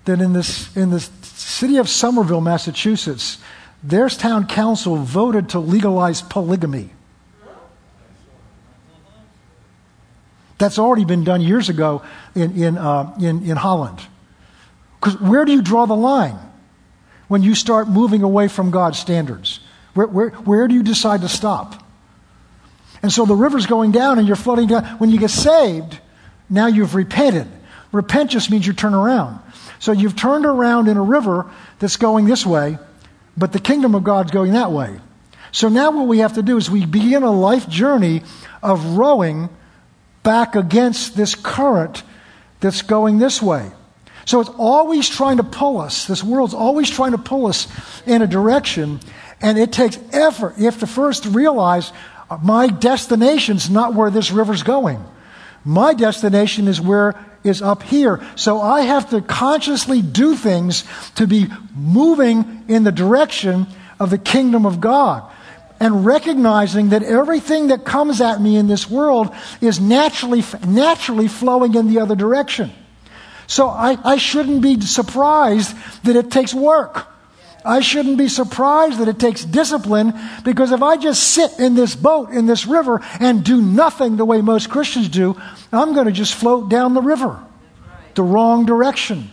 [0.06, 3.38] that in, this, in the city of Somerville, Massachusetts,
[3.82, 6.90] their town council voted to legalize polygamy.
[10.56, 12.02] That's already been done years ago
[12.34, 14.00] in, in, uh, in, in Holland.
[15.00, 16.38] Because where do you draw the line
[17.28, 19.60] when you start moving away from God's standards?
[19.94, 21.84] Where, where, where do you decide to stop?
[23.02, 24.84] And so the river's going down and you're floating down.
[24.98, 25.98] When you get saved,
[26.50, 27.46] now you've repented.
[27.92, 29.40] Repent just means you turn around.
[29.78, 32.78] So you've turned around in a river that's going this way,
[33.36, 34.98] but the kingdom of God's going that way.
[35.52, 38.22] So now what we have to do is we begin a life journey
[38.62, 39.48] of rowing
[40.22, 42.02] back against this current
[42.60, 43.70] that's going this way.
[44.28, 46.06] So it's always trying to pull us.
[46.06, 47.66] This world's always trying to pull us
[48.04, 49.00] in a direction,
[49.40, 50.58] and it takes effort.
[50.58, 51.94] You have to first realize
[52.28, 55.02] uh, my destination's not where this river's going.
[55.64, 58.20] My destination is where is up here.
[58.36, 63.66] So I have to consciously do things to be moving in the direction
[63.98, 65.22] of the kingdom of God.
[65.80, 71.76] And recognizing that everything that comes at me in this world is naturally, naturally flowing
[71.76, 72.72] in the other direction.
[73.48, 77.08] So I, I shouldn't be surprised that it takes work.
[77.64, 81.96] I shouldn't be surprised that it takes discipline because if I just sit in this
[81.96, 85.36] boat, in this river, and do nothing the way most Christians do,
[85.72, 87.42] I'm going to just float down the river
[88.14, 89.30] the wrong direction.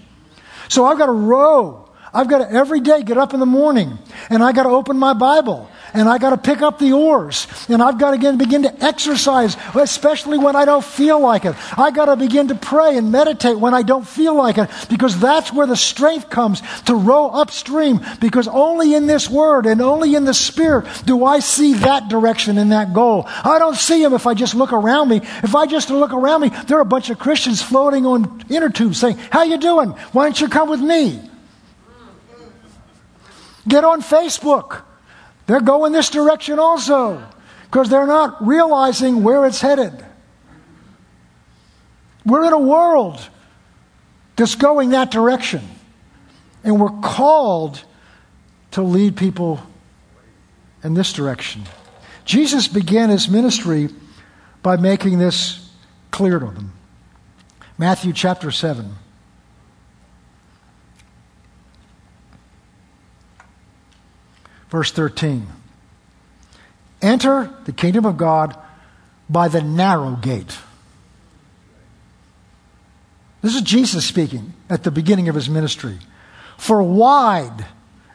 [0.69, 1.89] So I've got to row.
[2.13, 3.97] I've got to every day get up in the morning
[4.29, 7.47] and I got to open my Bible and I got to pick up the oars,
[7.69, 11.55] and I've got to begin to exercise, especially when I don't feel like it.
[11.77, 15.19] I got to begin to pray and meditate when I don't feel like it, because
[15.19, 18.01] that's where the strength comes to row upstream.
[18.19, 22.57] Because only in this Word and only in the Spirit do I see that direction
[22.57, 23.23] and that goal.
[23.27, 25.17] I don't see them if I just look around me.
[25.43, 28.69] If I just look around me, there are a bunch of Christians floating on inner
[28.69, 29.91] tubes saying, "How you doing?
[30.11, 31.19] Why don't you come with me?"
[33.67, 34.81] Get on Facebook.
[35.47, 37.23] They're going this direction also
[37.65, 40.03] because they're not realizing where it's headed.
[42.25, 43.19] We're in a world
[44.35, 45.61] that's going that direction,
[46.63, 47.83] and we're called
[48.71, 49.61] to lead people
[50.83, 51.63] in this direction.
[52.25, 53.89] Jesus began his ministry
[54.63, 55.69] by making this
[56.09, 56.73] clear to them.
[57.77, 58.95] Matthew chapter 7.
[64.75, 65.47] Verse 13
[67.01, 68.57] Enter the kingdom of God
[69.29, 70.57] by the narrow gate.
[73.41, 75.97] This is Jesus speaking at the beginning of his ministry.
[76.57, 77.65] For wide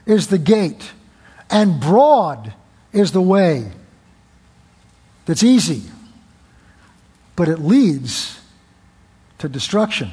[0.04, 0.92] is the gate,
[1.48, 2.52] and broad
[2.92, 3.72] is the way
[5.24, 5.84] that's easy,
[7.36, 8.38] but it leads
[9.38, 10.10] to destruction.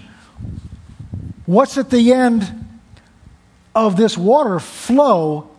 [1.45, 2.65] What's at the end
[3.75, 5.51] of this water flow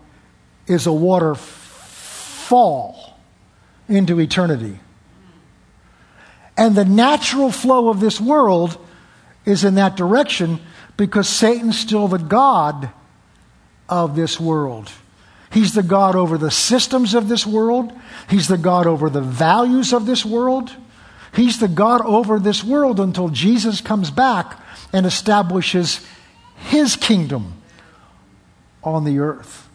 [0.68, 1.44] is a waterfall
[3.88, 4.78] into eternity.
[6.56, 8.76] And the natural flow of this world
[9.44, 10.60] is in that direction
[10.96, 12.90] because Satan's still the God
[13.88, 14.90] of this world.
[15.50, 17.92] He's the God over the systems of this world.
[18.28, 20.70] He's the God over the values of this world.
[21.32, 24.60] He's the God over this world until Jesus comes back
[24.92, 26.04] and establishes
[26.56, 27.54] his kingdom
[28.82, 29.67] on the earth.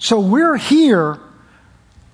[0.00, 1.20] So we're here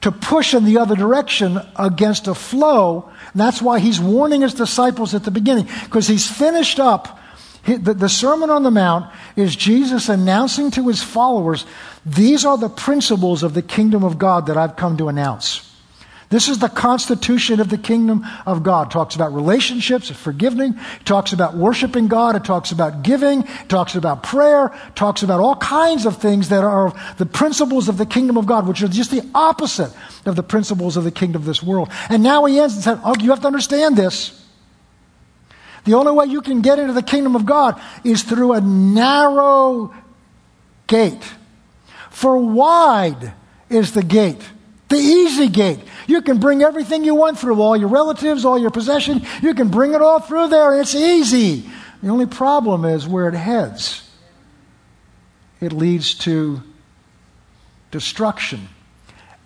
[0.03, 3.11] to push in the other direction against a flow.
[3.35, 7.19] That's why he's warning his disciples at the beginning, because he's finished up.
[7.65, 11.65] The Sermon on the Mount is Jesus announcing to his followers,
[12.05, 15.76] these are the principles of the kingdom of God that I've come to announce.
[16.29, 18.89] This is the constitution of the kingdom of God.
[18.89, 20.75] It talks about relationships, forgiving.
[21.01, 22.35] It talks about worshiping God.
[22.35, 23.43] It talks about giving.
[23.43, 24.73] It talks about prayer.
[24.89, 28.47] It talks about all kinds of things that are the principles of the kingdom of
[28.47, 29.93] God, which are just the opposite
[30.25, 31.91] of the principles of the kingdom of this world.
[32.09, 34.43] And now he ends and said, Oh, you have to understand this.
[35.85, 39.95] The only way you can get into the kingdom of God is through a narrow
[40.89, 41.23] gate.
[42.11, 43.33] For wide
[43.71, 44.43] is the gate,
[44.89, 45.81] the easy gate.
[46.07, 49.27] You can bring everything you want through, all your relatives, all your possession.
[49.43, 50.81] You can bring it all through there.
[50.81, 51.69] It's easy.
[52.03, 54.09] The only problem is where it heads.
[55.61, 56.63] It leads to
[57.91, 58.69] destruction.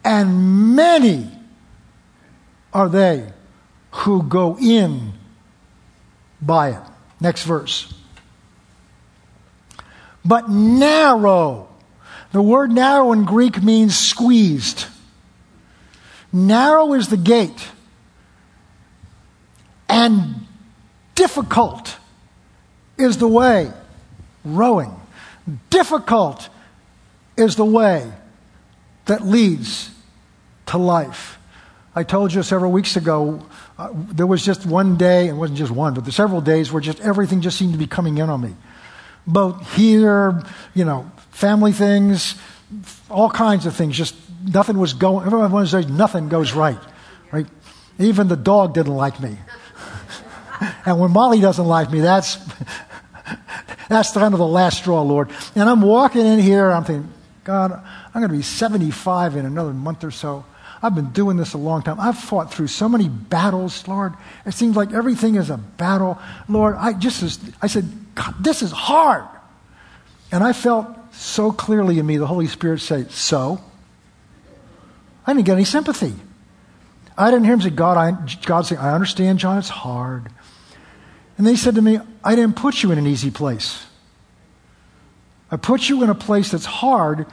[0.05, 1.31] And many
[2.73, 3.33] are they
[3.93, 5.13] who go in
[6.41, 6.83] by it.
[7.21, 7.95] Next verse.
[10.25, 11.69] But narrow.
[12.33, 14.87] The word narrow in Greek means squeezed.
[16.33, 17.69] Narrow is the gate,
[19.89, 20.47] and
[21.15, 21.97] difficult
[22.97, 23.73] is the way.
[24.45, 24.95] Rowing.
[25.69, 26.49] Difficult
[27.37, 28.11] is the way
[29.07, 29.91] that leads
[30.67, 31.39] to life.
[31.95, 33.45] I told you several weeks ago,
[33.77, 36.81] uh, there was just one day, it wasn't just one, but there several days where
[36.81, 38.55] just everything just seemed to be coming in on me.
[39.27, 40.43] Both here,
[40.75, 42.37] you know, family things,
[43.11, 46.79] all kinds of things, just nothing was going, everyone was saying nothing goes right,
[47.33, 47.47] right?
[47.99, 49.37] Even the dog didn't like me.
[50.87, 52.37] and when Molly doesn't like me, that's,
[53.89, 55.31] that's kind of the last straw, Lord.
[55.55, 57.13] And I'm walking in here, I'm thinking,
[57.45, 60.45] God, I'm going to be 75 in another month or so.
[60.83, 62.01] I've been doing this a long time.
[62.01, 64.15] I've fought through so many battles, Lord.
[64.47, 66.19] It seems like everything is a battle.
[66.49, 69.25] Lord, I just, I said, God, this is hard.
[70.33, 73.61] And I felt so clearly in me the Holy Spirit say, So?
[75.31, 76.13] I didn't get any sympathy.
[77.17, 80.29] I didn't hear him say, God, I, God say, I understand, John, it's hard.
[81.39, 83.87] And they said to me, I didn't put you in an easy place.
[85.49, 87.27] I put you in a place that's hard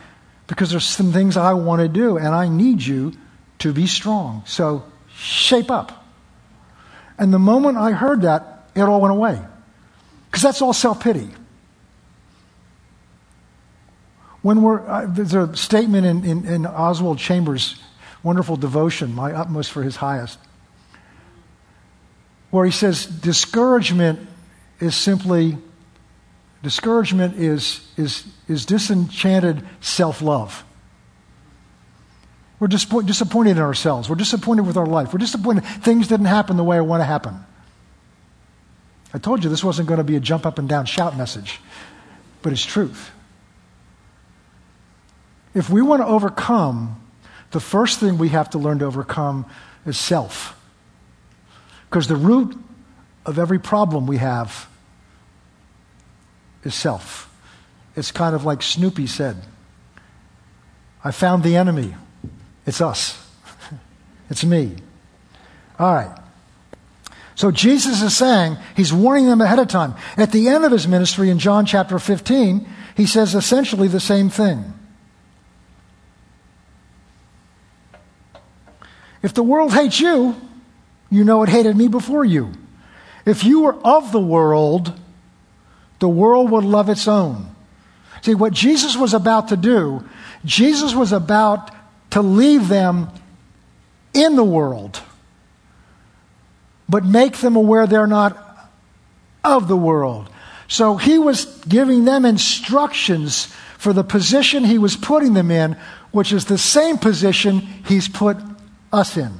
[0.45, 3.13] because there's some things I want to do, and I need you
[3.59, 4.43] to be strong.
[4.45, 4.83] So
[5.15, 6.05] shape up.
[7.17, 9.41] And the moment I heard that, it all went away.
[10.29, 11.29] Because that's all self pity.
[14.43, 17.81] When we're, uh, there's a statement in, in, in Oswald Chambers'
[18.27, 20.37] wonderful devotion, My Utmost for His Highest,
[22.51, 24.19] where he says, discouragement
[24.81, 25.57] is simply,
[26.61, 30.65] discouragement is, is, is disenchanted self love.
[32.59, 34.09] We're disappointed in ourselves.
[34.09, 35.13] We're disappointed with our life.
[35.13, 37.45] We're disappointed things didn't happen the way I want to happen.
[39.13, 41.61] I told you this wasn't going to be a jump up and down shout message,
[42.41, 43.09] but it's truth.
[45.53, 47.06] If we want to overcome,
[47.51, 49.45] the first thing we have to learn to overcome
[49.85, 50.59] is self.
[51.89, 52.57] Because the root
[53.25, 54.67] of every problem we have
[56.63, 57.33] is self.
[57.95, 59.37] It's kind of like Snoopy said
[61.03, 61.95] I found the enemy.
[62.65, 63.25] It's us,
[64.29, 64.75] it's me.
[65.79, 66.17] All right.
[67.35, 69.93] So Jesus is saying, he's warning them ahead of time.
[70.17, 74.31] At the end of his ministry in John chapter 15, he says essentially the same
[74.31, 74.73] thing.
[79.27, 80.37] If the world hates you,
[81.09, 82.53] you know it hated me before you.
[83.25, 84.97] If you were of the world,
[85.99, 87.53] the world would love its own.
[88.21, 90.07] See, what Jesus was about to do,
[90.45, 91.71] Jesus was about
[92.11, 93.09] to leave them
[94.13, 95.01] in the world,
[96.87, 98.69] but make them aware they're not
[99.43, 100.29] of the world.
[100.69, 105.75] So he was giving them instructions for the position he was putting them in,
[106.11, 108.37] which is the same position he's put
[108.97, 109.31] us in.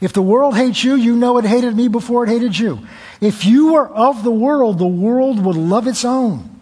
[0.00, 2.86] If the world hates you, you know it hated me before it hated you.
[3.20, 6.60] If you were of the world, the world would love its own.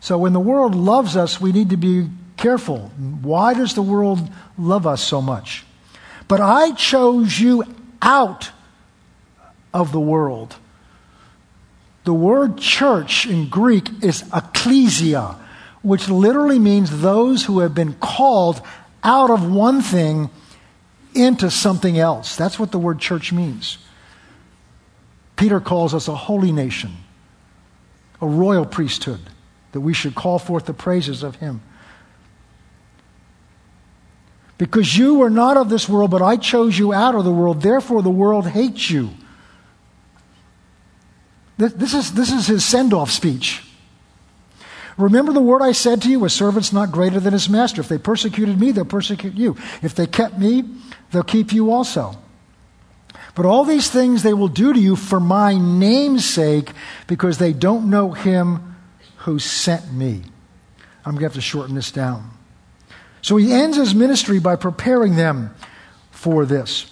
[0.00, 2.90] So when the world loves us, we need to be careful.
[3.22, 4.20] Why does the world
[4.58, 5.64] love us so much?
[6.28, 7.64] But I chose you
[8.00, 8.50] out
[9.72, 10.56] of the world.
[12.04, 15.36] The word church in Greek is ecclesia,
[15.82, 18.60] which literally means those who have been called
[19.04, 20.30] out of one thing
[21.14, 22.36] into something else.
[22.36, 23.78] That's what the word church means.
[25.36, 26.92] Peter calls us a holy nation,
[28.20, 29.20] a royal priesthood,
[29.72, 31.62] that we should call forth the praises of him.
[34.58, 37.62] Because you were not of this world, but I chose you out of the world,
[37.62, 39.10] therefore the world hates you.
[41.58, 43.64] This is, this is his send off speech.
[44.96, 47.80] Remember the word I said to you, a servant's not greater than his master.
[47.80, 49.56] If they persecuted me, they'll persecute you.
[49.82, 50.64] If they kept me,
[51.10, 52.16] they'll keep you also.
[53.34, 56.72] But all these things they will do to you for my name's sake,
[57.06, 58.76] because they don't know him
[59.18, 60.22] who sent me.
[61.04, 62.30] I'm going to have to shorten this down.
[63.22, 65.54] So he ends his ministry by preparing them
[66.10, 66.86] for this.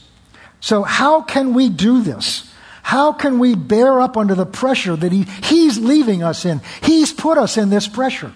[0.61, 2.50] So, how can we do this?
[2.83, 6.61] How can we bear up under the pressure that he, he's leaving us in?
[6.83, 8.33] He's put us in this pressure.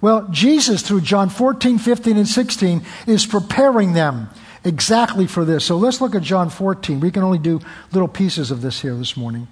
[0.00, 4.28] Well, Jesus, through John 14, 15, and 16, is preparing them
[4.62, 5.64] exactly for this.
[5.64, 7.00] So let's look at John 14.
[7.00, 7.60] We can only do
[7.92, 9.48] little pieces of this here this morning.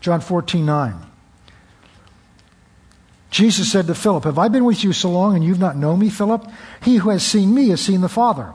[0.00, 1.11] John 14, 9.
[3.32, 5.98] Jesus said to Philip, Have I been with you so long and you've not known
[5.98, 6.46] me, Philip?
[6.82, 8.52] He who has seen me has seen the Father.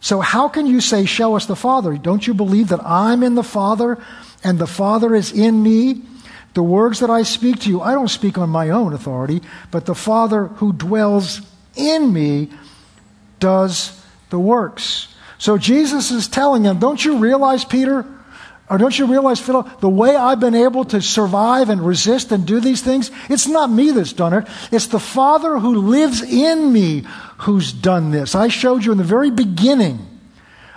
[0.00, 1.96] So how can you say, Show us the Father?
[1.96, 3.98] Don't you believe that I'm in the Father
[4.44, 6.02] and the Father is in me?
[6.52, 9.86] The words that I speak to you, I don't speak on my own authority, but
[9.86, 11.40] the Father who dwells
[11.74, 12.50] in me
[13.38, 15.08] does the works.
[15.38, 18.04] So Jesus is telling him, Don't you realize, Peter?
[18.70, 22.46] Or don't you realize, Philip, the way I've been able to survive and resist and
[22.46, 24.46] do these things, it's not me that's done it.
[24.70, 27.04] It's the Father who lives in me
[27.38, 28.36] who's done this.
[28.36, 30.09] I showed you in the very beginning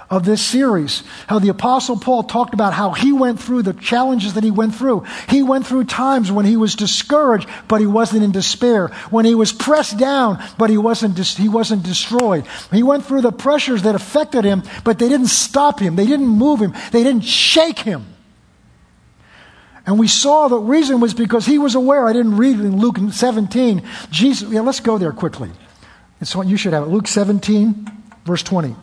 [0.09, 4.33] of this series how the Apostle Paul talked about how he went through the challenges
[4.33, 5.05] that he went through.
[5.29, 8.87] He went through times when he was discouraged, but he wasn't in despair.
[9.09, 12.45] When he was pressed down, but he wasn't, dis- he wasn't destroyed.
[12.71, 15.95] He went through the pressures that affected him, but they didn't stop him.
[15.95, 16.73] They didn't move him.
[16.91, 18.05] They didn't shake him.
[19.85, 22.07] And we saw the reason was because he was aware.
[22.07, 23.83] I didn't read in Luke 17.
[24.11, 25.51] Jesus, yeah, let's go there quickly.
[26.21, 26.89] It's what you should have it.
[26.89, 27.91] Luke 17,
[28.23, 28.75] verse 20.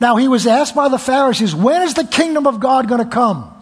[0.00, 3.10] Now, he was asked by the Pharisees, when is the kingdom of God going to
[3.10, 3.52] come?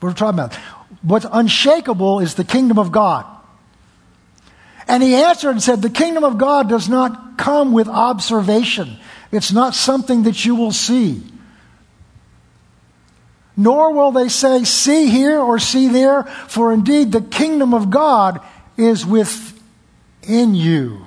[0.00, 0.54] We're talking about.
[1.02, 3.26] What's unshakable is the kingdom of God.
[4.88, 8.96] And he answered and said, The kingdom of God does not come with observation.
[9.30, 11.22] It's not something that you will see.
[13.56, 18.40] Nor will they say, See here or see there, for indeed the kingdom of God
[18.76, 21.04] is within you.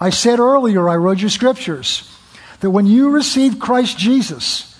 [0.00, 2.14] I said earlier, I wrote you scriptures
[2.60, 4.78] that when you received Christ Jesus,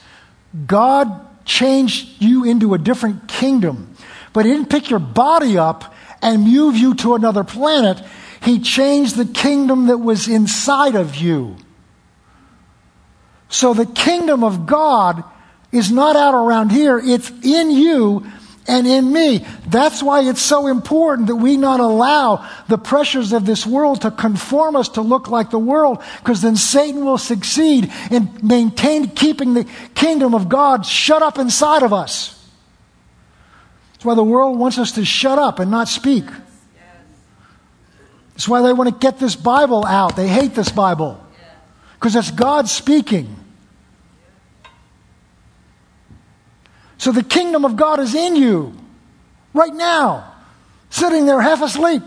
[0.67, 3.95] God changed you into a different kingdom.
[4.33, 8.03] But He didn't pick your body up and move you to another planet.
[8.43, 11.57] He changed the kingdom that was inside of you.
[13.49, 15.25] So the kingdom of God
[15.73, 18.27] is not out around here, it's in you
[18.69, 19.45] and in me.
[19.67, 24.11] That's why it's so important that we not allow the pressures of this world to
[24.11, 29.55] conform us to look like the world, because then Satan will succeed in maintaining keeping
[29.55, 29.65] the
[29.95, 32.35] kingdom of God shut up inside of us.
[33.95, 36.25] That's why the world wants us to shut up and not speak.
[38.35, 40.15] That's why they want to get this Bible out.
[40.15, 41.19] They hate this Bible
[41.95, 43.35] because it's God speaking.
[46.99, 48.75] So the kingdom of God is in you
[49.55, 50.35] right now,
[50.91, 52.03] sitting there half asleep,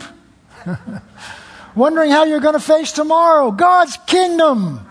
[1.75, 3.51] wondering how you're going to face tomorrow.
[3.51, 4.85] God's kingdom.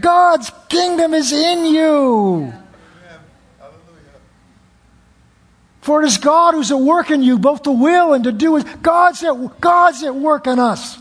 [0.00, 2.52] God's kingdom is in you.
[5.82, 8.62] For it is God who's at work in you, both to will and to do.
[8.62, 10.98] God's at, God's at work in us.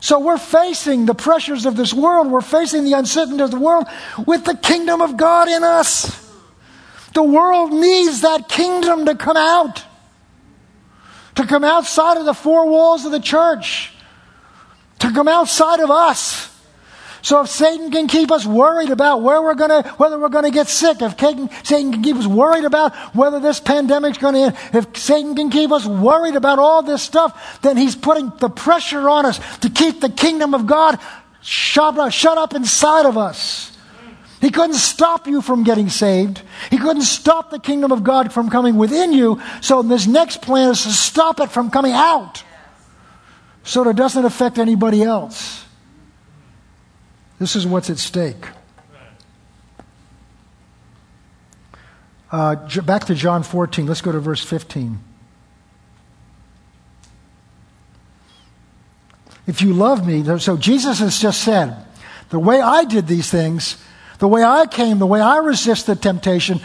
[0.00, 3.86] So we're facing the pressures of this world, we're facing the uncertainty of the world
[4.26, 6.25] with the kingdom of God in us.
[7.16, 9.82] The world needs that kingdom to come out,
[11.36, 13.90] to come outside of the four walls of the church,
[14.98, 16.54] to come outside of us.
[17.22, 20.68] So if Satan can keep us worried about where we're gonna, whether we're gonna get
[20.68, 21.48] sick, if Satan
[21.90, 25.86] can keep us worried about whether this pandemic's gonna end, if Satan can keep us
[25.86, 30.10] worried about all this stuff, then he's putting the pressure on us to keep the
[30.10, 31.00] kingdom of God
[31.40, 33.72] shut, shut up inside of us.
[34.40, 36.42] He couldn't stop you from getting saved.
[36.70, 39.40] He couldn't stop the kingdom of God from coming within you.
[39.62, 42.42] So this next plan is to stop it from coming out
[43.64, 45.64] so that it doesn't affect anybody else.
[47.38, 48.46] This is what's at stake.
[52.30, 53.86] Uh, back to John 14.
[53.86, 54.98] Let's go to verse 15.
[59.46, 61.84] If you love me, so Jesus has just said,
[62.30, 63.82] the way I did these things,
[64.18, 66.60] the way I came, the way I resisted temptation,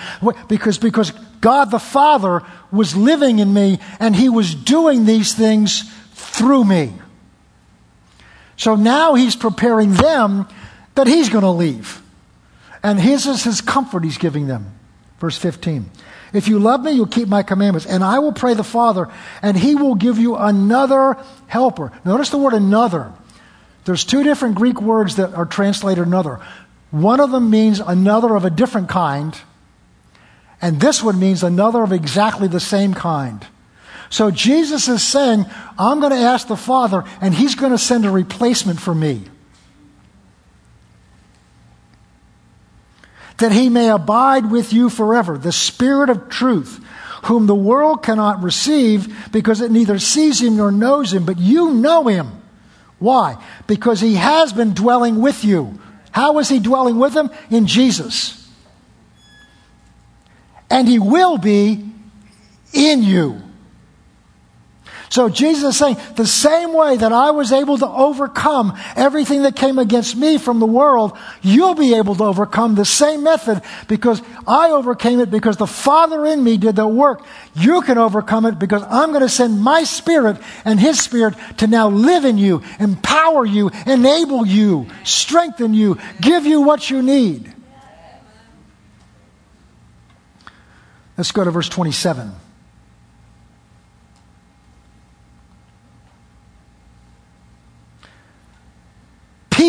[0.48, 5.92] because, because God the Father was living in me and He was doing these things
[6.14, 6.94] through me.
[8.58, 10.48] So now He's preparing them
[10.96, 12.02] that He's going to leave.
[12.84, 14.74] And His is His comfort He's giving them.
[15.20, 15.90] Verse 15.
[16.34, 17.86] If you love me, you'll keep my commandments.
[17.86, 19.10] And I will pray the Father,
[19.42, 21.92] and he will give you another helper.
[22.06, 23.12] Notice the word another.
[23.84, 26.40] There's two different Greek words that are translated another.
[26.92, 29.40] One of them means another of a different kind,
[30.62, 33.46] and this one means another of exactly the same kind.
[34.10, 35.46] So Jesus is saying,
[35.80, 39.24] I'm going to ask the Father, and He's going to send a replacement for me.
[43.38, 46.84] That He may abide with you forever, the Spirit of truth,
[47.24, 51.72] whom the world cannot receive because it neither sees Him nor knows Him, but you
[51.72, 52.44] know Him.
[53.00, 53.42] Why?
[53.66, 55.80] Because He has been dwelling with you
[56.12, 57.32] how is he dwelling with them?
[57.50, 58.50] In Jesus.
[60.70, 61.86] And he will be
[62.74, 63.42] in you.
[65.12, 69.58] So Jesus is saying, the same way that I was able to overcome everything that
[69.58, 74.22] came against me from the world, you'll be able to overcome the same method because
[74.48, 77.26] I overcame it because the Father in me did the work.
[77.56, 81.68] You can overcome it because I'm going to send my Spirit and His Spirit to
[81.68, 87.54] now live in you, empower you, enable you, strengthen you, give you what you need.
[91.18, 92.32] Let's go to verse 27.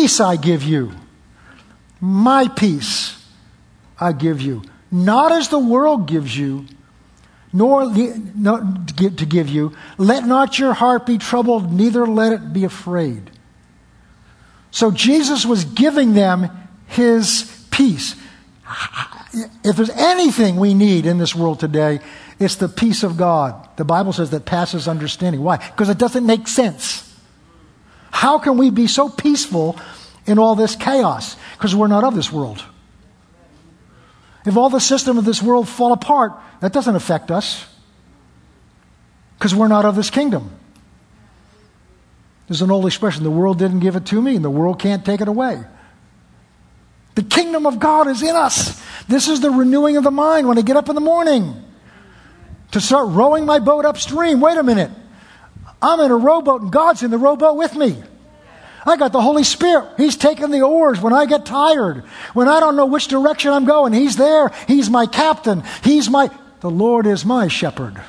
[0.03, 0.91] Peace I give you.
[2.01, 3.25] My peace
[3.97, 4.61] I give you.
[4.91, 6.65] Not as the world gives you,
[7.53, 7.85] nor
[8.35, 9.71] not to give you.
[9.97, 13.31] Let not your heart be troubled, neither let it be afraid.
[14.71, 16.49] So Jesus was giving them
[16.87, 18.17] his peace.
[19.63, 22.01] If there's anything we need in this world today,
[22.39, 23.69] it's the peace of God.
[23.77, 25.41] The Bible says that passes understanding.
[25.41, 25.55] Why?
[25.55, 27.09] Because it doesn't make sense.
[28.13, 29.75] How can we be so peaceful
[30.27, 31.35] in all this chaos?
[31.53, 32.63] Because we're not of this world.
[34.45, 37.65] If all the system of this world fall apart, that doesn't affect us.
[39.37, 40.51] Because we're not of this kingdom.
[42.47, 45.03] There's an old expression the world didn't give it to me, and the world can't
[45.03, 45.63] take it away.
[47.15, 48.79] The kingdom of God is in us.
[49.07, 51.61] This is the renewing of the mind when I get up in the morning
[52.71, 54.39] to start rowing my boat upstream.
[54.39, 54.91] Wait a minute.
[55.83, 58.01] I'm in a rowboat and God's in the rowboat with me.
[58.85, 59.89] I got the Holy Spirit.
[59.97, 62.03] He's taking the oars when I get tired.
[62.33, 64.51] When I don't know which direction I'm going, He's there.
[64.67, 65.63] He's my captain.
[65.83, 66.29] He's my,
[66.61, 68.01] the Lord is my shepherd.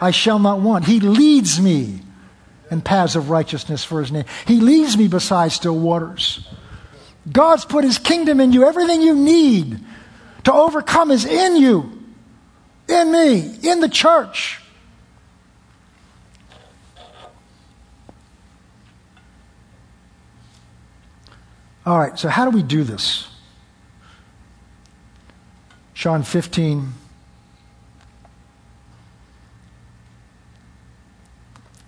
[0.00, 0.84] I shall not want.
[0.84, 2.00] He leads me
[2.70, 4.24] in paths of righteousness for His name.
[4.46, 6.46] He leads me beside still waters.
[7.30, 8.66] God's put his kingdom in you.
[8.66, 9.80] Everything you need
[10.44, 12.02] to overcome is in you,
[12.88, 14.57] in me, in the church.
[21.88, 23.28] All right, so how do we do this?
[25.94, 26.92] John 15,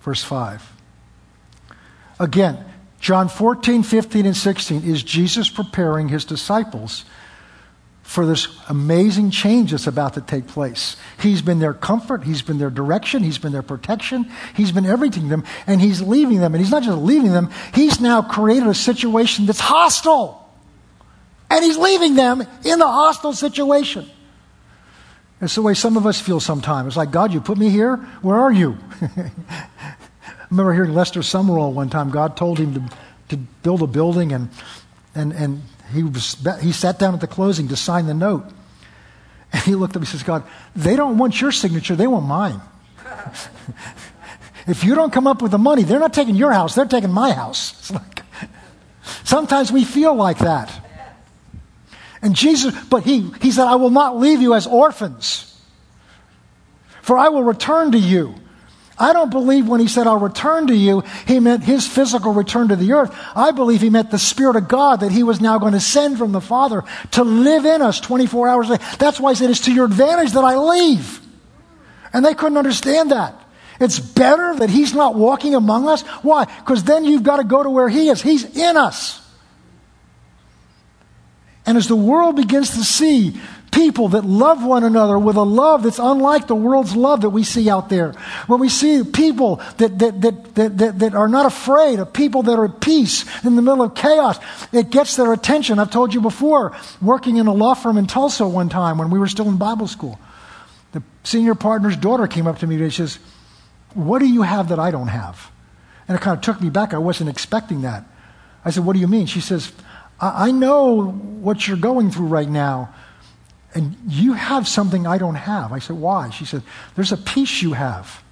[0.01, 0.73] verse 5.
[2.19, 2.65] Again,
[2.99, 7.05] John 14, 15, and 16 is Jesus preparing his disciples
[8.11, 10.97] for this amazing change that's about to take place.
[11.21, 15.23] He's been their comfort, he's been their direction, he's been their protection, he's been everything
[15.23, 16.53] to them, and he's leaving them.
[16.53, 20.53] And he's not just leaving them, he's now created a situation that's hostile.
[21.49, 24.05] And he's leaving them in the hostile situation.
[25.39, 26.87] It's the way some of us feel sometimes.
[26.87, 27.95] It's like, God, you put me here?
[28.21, 28.77] Where are you?
[29.01, 29.31] I
[30.49, 32.09] remember hearing Lester Sumrall one time.
[32.09, 32.83] God told him to,
[33.29, 34.49] to build a building, and,
[35.15, 38.45] and, and he, was, he sat down at the closing to sign the note.
[39.53, 40.43] And he looked up and says, God,
[40.75, 42.61] they don't want your signature, they want mine.
[44.67, 47.11] if you don't come up with the money, they're not taking your house, they're taking
[47.11, 47.91] my house.
[47.91, 48.23] Like,
[49.23, 50.87] sometimes we feel like that.
[52.21, 55.59] And Jesus, but he, he said, I will not leave you as orphans,
[57.01, 58.35] for I will return to you.
[59.01, 62.67] I don't believe when he said, I'll return to you, he meant his physical return
[62.67, 63.11] to the earth.
[63.35, 66.19] I believe he meant the Spirit of God that he was now going to send
[66.19, 68.83] from the Father to live in us 24 hours a day.
[68.99, 71.19] That's why he said, It's to your advantage that I leave.
[72.13, 73.33] And they couldn't understand that.
[73.79, 76.03] It's better that he's not walking among us.
[76.21, 76.45] Why?
[76.45, 78.21] Because then you've got to go to where he is.
[78.21, 79.19] He's in us.
[81.65, 83.39] And as the world begins to see
[83.71, 87.43] people that love one another with a love that's unlike the world's love that we
[87.43, 88.11] see out there.
[88.47, 92.43] When we see people that, that, that, that, that, that are not afraid of people
[92.43, 94.39] that are at peace in the middle of chaos,
[94.73, 95.79] it gets their attention.
[95.79, 99.19] I've told you before, working in a law firm in Tulsa one time when we
[99.19, 100.19] were still in Bible school,
[100.91, 103.19] the senior partner's daughter came up to me and she says,
[103.93, 105.49] What do you have that I don't have?
[106.07, 106.93] And it kind of took me back.
[106.93, 108.03] I wasn't expecting that.
[108.65, 109.27] I said, What do you mean?
[109.27, 109.71] She says,
[110.19, 112.93] I, I know what you're going through right now
[113.73, 115.71] and you have something I don't have.
[115.71, 116.29] I said, Why?
[116.29, 116.63] She said,
[116.95, 118.23] There's a peace you have.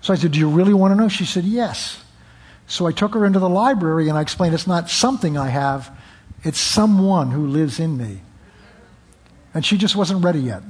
[0.00, 1.08] So I said, Do you really want to know?
[1.08, 2.02] She said, Yes.
[2.66, 5.96] So I took her into the library and I explained it's not something I have,
[6.42, 8.20] it's someone who lives in me.
[9.54, 10.62] And she just wasn't ready yet.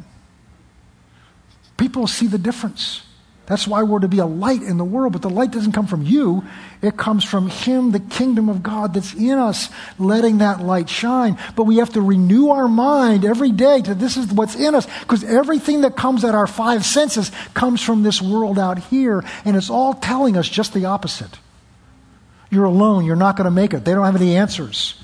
[1.77, 3.03] People see the difference.
[3.47, 5.87] That's why we're to be a light in the world, but the light doesn't come
[5.87, 6.45] from you.
[6.83, 9.71] It comes from Him, the kingdom of God that's in us,
[10.01, 11.39] letting that light shine.
[11.55, 14.87] But we have to renew our mind every day to this is what's in us,
[15.01, 19.57] because everything that comes at our five senses comes from this world out here, and
[19.57, 21.39] it's all telling us just the opposite.
[22.51, 23.85] You're alone, you're not going to make it.
[23.85, 25.01] They don't have any answers,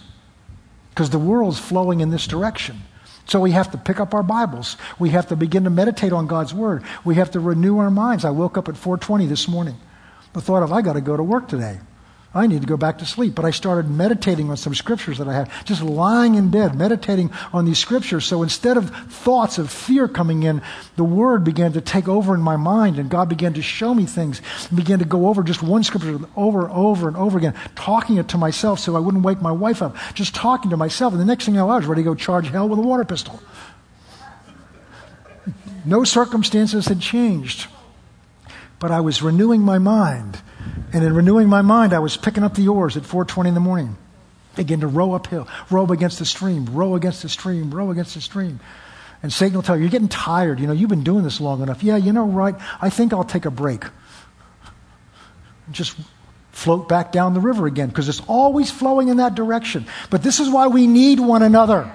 [0.90, 2.82] because the world's flowing in this direction.
[3.26, 4.76] So we have to pick up our Bibles.
[4.98, 6.82] We have to begin to meditate on God's Word.
[7.04, 8.24] We have to renew our minds.
[8.24, 9.76] I woke up at 4:20 this morning.
[10.32, 11.78] The thought of I got to go to work today.
[12.34, 13.34] I need to go back to sleep.
[13.34, 17.30] But I started meditating on some scriptures that I had, just lying in bed, meditating
[17.52, 18.24] on these scriptures.
[18.24, 20.62] So instead of thoughts of fear coming in,
[20.96, 24.06] the word began to take over in my mind, and God began to show me
[24.06, 27.54] things, and began to go over just one scripture over and over and over again,
[27.74, 31.12] talking it to myself so I wouldn't wake my wife up, just talking to myself.
[31.12, 32.82] And the next thing I know, I was ready to go charge hell with a
[32.82, 33.42] water pistol.
[35.84, 37.66] No circumstances had changed,
[38.78, 40.40] but I was renewing my mind
[40.92, 43.60] and in renewing my mind, I was picking up the oars at 4:20 in the
[43.60, 43.96] morning,
[44.56, 48.20] begin to row uphill, row against the stream, row against the stream, row against the
[48.20, 48.60] stream.
[49.22, 50.58] And Satan will tell you, you're getting tired.
[50.58, 51.82] You know, you've been doing this long enough.
[51.82, 52.56] Yeah, you know, right?
[52.80, 53.84] I think I'll take a break.
[55.70, 55.96] Just
[56.50, 59.86] float back down the river again because it's always flowing in that direction.
[60.10, 61.90] But this is why we need one another.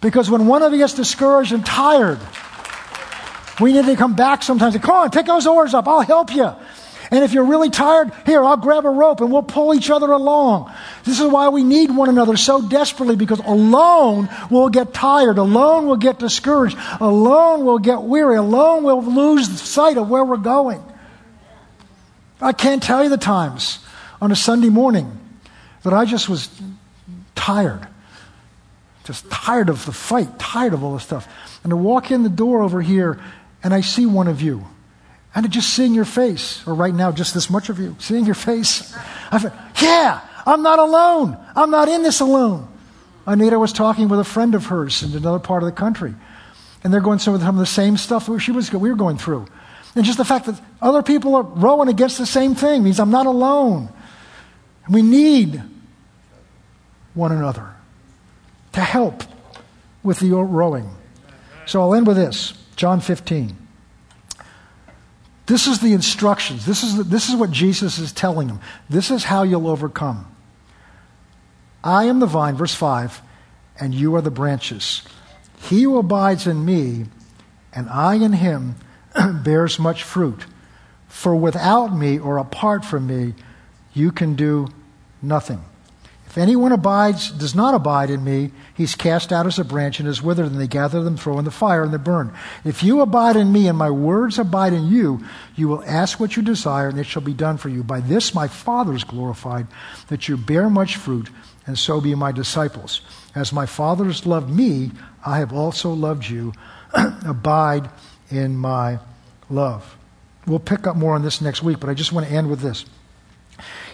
[0.00, 2.20] Because when one of you gets discouraged and tired,
[3.60, 5.88] we need to come back sometimes and come on, pick those oars up.
[5.88, 6.52] I'll help you.
[7.10, 10.12] And if you're really tired, here, I'll grab a rope and we'll pull each other
[10.12, 10.72] along.
[11.04, 15.38] This is why we need one another so desperately because alone we'll get tired.
[15.38, 16.76] Alone we'll get discouraged.
[17.00, 18.36] Alone we'll get weary.
[18.36, 20.82] Alone we'll lose sight of where we're going.
[22.40, 23.78] I can't tell you the times
[24.20, 25.18] on a Sunday morning
[25.84, 26.50] that I just was
[27.34, 27.86] tired.
[29.04, 31.26] Just tired of the fight, tired of all this stuff.
[31.64, 33.18] And to walk in the door over here
[33.62, 34.66] and I see one of you,
[35.44, 38.34] and just seeing your face, or right now, just this much of you, seeing your
[38.34, 38.94] face,
[39.30, 41.36] I yeah, I'm not alone.
[41.54, 42.66] I'm not in this alone.
[43.26, 46.14] Anita was talking with a friend of hers in another part of the country,
[46.82, 49.46] and they're going through some of the same stuff she was, we were going through.
[49.94, 53.10] And just the fact that other people are rowing against the same thing means I'm
[53.10, 53.90] not alone.
[54.88, 55.62] We need
[57.14, 57.74] one another,
[58.72, 59.22] to help
[60.02, 60.90] with the rowing.
[61.66, 63.67] So I'll end with this John 15.
[65.48, 66.66] This is the instructions.
[66.66, 68.60] This is, the, this is what Jesus is telling them.
[68.90, 70.26] This is how you'll overcome.
[71.82, 73.22] I am the vine, verse 5,
[73.80, 75.02] and you are the branches.
[75.62, 77.06] He who abides in me,
[77.72, 78.76] and I in him,
[79.42, 80.44] bears much fruit.
[81.08, 83.34] For without me or apart from me,
[83.94, 84.68] you can do
[85.22, 85.64] nothing.
[86.38, 90.08] If anyone abides, does not abide in me, he's cast out as a branch and
[90.08, 92.32] is withered, and they gather them, throw in the fire, and they burn.
[92.64, 95.24] If you abide in me, and my words abide in you,
[95.56, 97.82] you will ask what you desire, and it shall be done for you.
[97.82, 99.66] By this my Father is glorified,
[100.10, 101.28] that you bear much fruit,
[101.66, 103.00] and so be my disciples.
[103.34, 104.92] As my Father has loved me,
[105.26, 106.52] I have also loved you.
[107.26, 107.90] abide
[108.30, 109.00] in my
[109.50, 109.96] love.
[110.46, 112.60] We'll pick up more on this next week, but I just want to end with
[112.60, 112.84] this.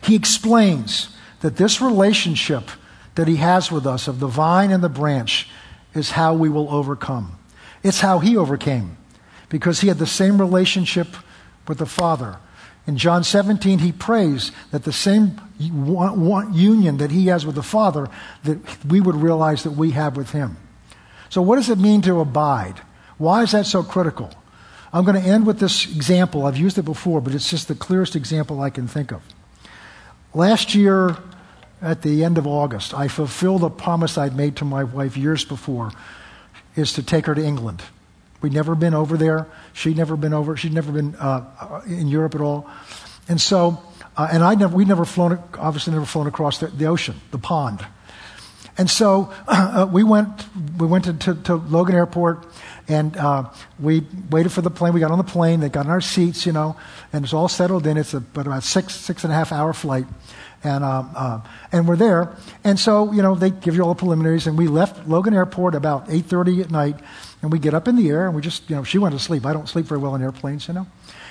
[0.03, 1.09] He explains
[1.45, 2.71] that this relationship
[3.17, 5.47] that he has with us of the vine and the branch
[5.93, 7.39] is how we will overcome.
[7.83, 8.97] It's how he overcame
[9.51, 11.09] because he had the same relationship
[11.69, 12.39] with the Father.
[12.87, 18.09] In John 17, he prays that the same union that he has with the Father,
[18.45, 20.57] that we would realize that we have with him.
[21.29, 22.81] So, what does it mean to abide?
[23.19, 24.31] Why is that so critical?
[24.95, 26.47] I'm going to end with this example.
[26.47, 29.21] I've used it before, but it's just the clearest example I can think of.
[30.33, 31.17] Last year,
[31.83, 35.45] at the end of August, I fulfilled a promise I'd made to my wife years
[35.45, 35.93] before,
[36.77, 37.83] is to take her to England.
[38.41, 39.47] We'd never been over there.
[39.73, 40.57] She'd never been over.
[40.57, 42.69] She'd never been uh, in Europe at all.
[43.29, 43.83] And so,
[44.17, 47.39] uh, and I never, we'd never flown, obviously never flown across the, the ocean, the
[47.39, 47.85] pond.
[48.77, 50.29] And so uh, we went,
[50.79, 52.47] we went to, to, to Logan Airport,
[52.87, 54.93] and uh, we waited for the plane.
[54.93, 55.61] We got on the plane.
[55.61, 56.77] They got in our seats, you know,
[57.13, 57.97] and it's all settled in.
[57.97, 60.07] It's a, about six, six and a half hour flight
[60.65, 61.41] and um, uh,
[61.71, 62.37] and we're there.
[62.65, 65.75] And so you know they give you all the preliminaries, and we left Logan Airport
[65.75, 66.97] about 8:30 at night,
[67.43, 69.19] and we get up in the air, and we just you know she went to
[69.19, 69.47] sleep.
[69.47, 70.87] I don't sleep very well in airplanes, you know.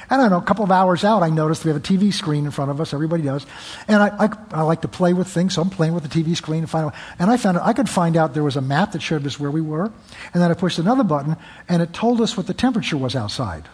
[0.10, 2.14] And I don't know, a couple of hours out, I noticed we have a TV
[2.14, 2.94] screen in front of us.
[2.94, 3.46] Everybody does.
[3.88, 6.36] And I, I, I like to play with things, so I'm playing with the TV
[6.36, 6.96] screen and find out.
[7.20, 9.40] And I found out, I could find out there was a map that showed us
[9.40, 9.86] where we were.
[10.34, 11.38] And then I pushed another button,
[11.70, 13.70] and it told us what the temperature was outside,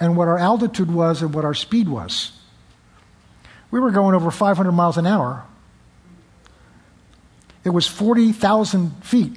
[0.00, 2.32] and what our altitude was, and what our speed was.
[3.74, 5.44] We were going over 500 miles an hour.
[7.64, 9.32] It was 40,000 feet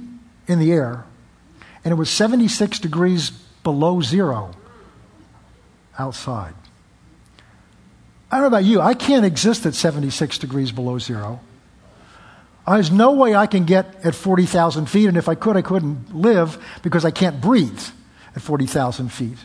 [0.46, 1.06] in the air,
[1.84, 4.52] and it was 76 degrees below zero
[5.98, 6.54] outside.
[8.30, 11.40] I don't know about you, I can't exist at 76 degrees below zero.
[12.68, 16.14] There's no way I can get at 40,000 feet, and if I could, I couldn't
[16.16, 17.82] live because I can't breathe
[18.36, 19.40] at 40,000 feet.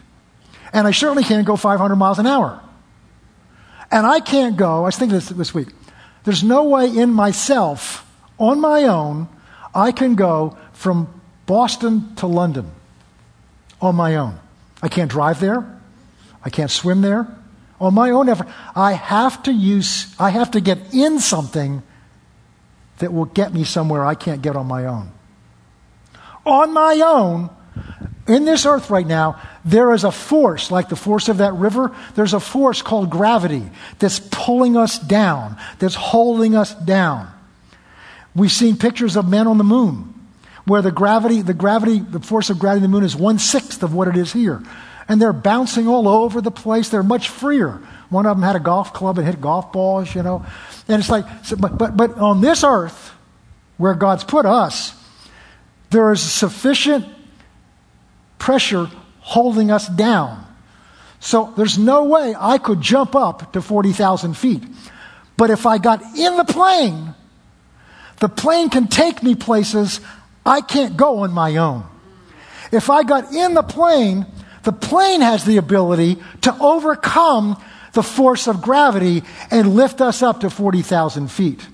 [0.71, 2.63] And I certainly can't go 500 miles an hour.
[3.93, 5.69] And I can't go, I was thinking this this week,
[6.25, 9.29] there's no way in myself, on my own,
[9.75, 11.09] I can go from
[11.47, 12.71] Boston to London
[13.81, 14.39] on my own.
[14.83, 15.81] I can't drive there.
[16.45, 17.29] I can't swim there.
[17.81, 21.83] On my own effort, I have to use, I have to get in something
[22.99, 25.11] that will get me somewhere I can't get on my own.
[26.47, 27.51] On my own,
[28.29, 31.95] in this earth right now, there is a force, like the force of that river,
[32.15, 33.65] there's a force called gravity
[33.99, 37.29] that's pulling us down, that's holding us down.
[38.35, 40.15] We've seen pictures of men on the moon
[40.65, 43.83] where the gravity, the gravity, the force of gravity of the moon is one sixth
[43.83, 44.63] of what it is here.
[45.09, 46.89] And they're bouncing all over the place.
[46.89, 47.83] They're much freer.
[48.09, 50.47] One of them had a golf club and hit golf balls, you know.
[50.87, 51.27] And it's like,
[51.59, 53.13] but, but, but on this earth,
[53.79, 54.95] where God's put us,
[55.91, 57.05] there is sufficient
[58.43, 58.91] pressure
[59.21, 60.45] holding us down.
[61.21, 64.65] So there's no way I could jump up to 40,000 feet.
[65.37, 67.15] But if I got in the plane,
[68.19, 70.01] the plane can take me places
[70.45, 71.85] I can't go on my own.
[72.73, 74.27] If I got in the plane,
[74.65, 77.63] the plane has the ability to overcome
[77.93, 79.23] the force of gravity
[79.53, 81.65] and lift us up to 40,000 feet.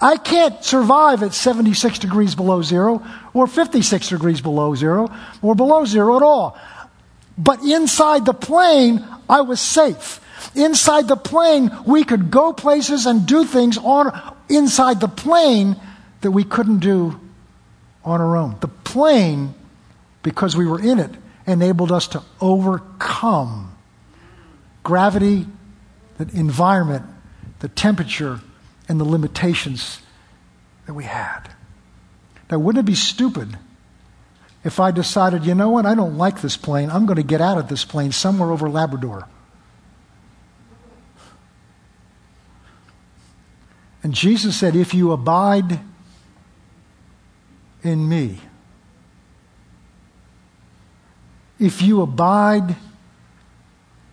[0.00, 5.08] I can't survive at 76 degrees below zero or 56 degrees below zero
[5.42, 6.58] or below zero at all.
[7.36, 10.20] But inside the plane, I was safe.
[10.54, 15.76] Inside the plane, we could go places and do things on, inside the plane
[16.22, 17.20] that we couldn't do
[18.04, 18.56] on our own.
[18.60, 19.54] The plane,
[20.22, 21.10] because we were in it,
[21.46, 23.76] enabled us to overcome
[24.82, 25.46] gravity,
[26.18, 27.04] the environment,
[27.60, 28.40] the temperature,
[28.90, 30.00] and the limitations
[30.86, 31.42] that we had.
[32.50, 33.56] Now, wouldn't it be stupid
[34.64, 37.40] if I decided, you know what, I don't like this plane, I'm going to get
[37.40, 39.28] out of this plane somewhere over Labrador?
[44.02, 45.78] And Jesus said, If you abide
[47.84, 48.40] in me,
[51.60, 52.74] if you abide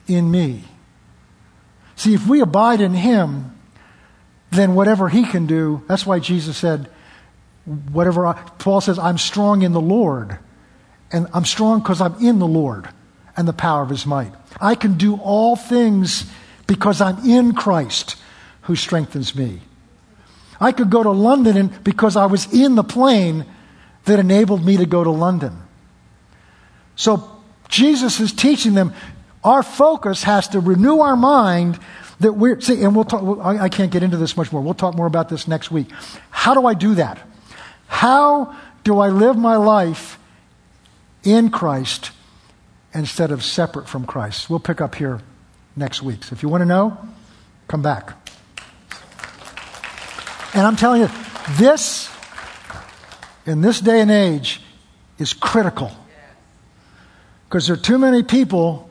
[0.05, 0.65] in me.
[1.95, 3.56] See, if we abide in him,
[4.51, 6.89] then whatever he can do, that's why Jesus said,
[7.91, 10.37] whatever I, Paul says, I'm strong in the Lord.
[11.11, 12.89] And I'm strong because I'm in the Lord
[13.35, 14.33] and the power of his might.
[14.59, 16.29] I can do all things
[16.65, 18.15] because I'm in Christ
[18.61, 19.61] who strengthens me.
[20.59, 23.45] I could go to London and, because I was in the plane
[24.05, 25.61] that enabled me to go to London.
[26.95, 27.29] So
[27.69, 28.93] Jesus is teaching them
[29.43, 31.79] our focus has to renew our mind
[32.19, 34.61] that we're, see, and we'll talk, I, I can't get into this much more.
[34.61, 35.89] We'll talk more about this next week.
[36.29, 37.19] How do I do that?
[37.87, 40.19] How do I live my life
[41.23, 42.11] in Christ
[42.93, 44.49] instead of separate from Christ?
[44.49, 45.21] We'll pick up here
[45.75, 46.23] next week.
[46.23, 46.97] So if you want to know,
[47.67, 48.13] come back.
[50.53, 51.09] And I'm telling you,
[51.57, 52.09] this,
[53.45, 54.61] in this day and age,
[55.19, 55.91] is critical.
[57.47, 58.89] Because there are too many people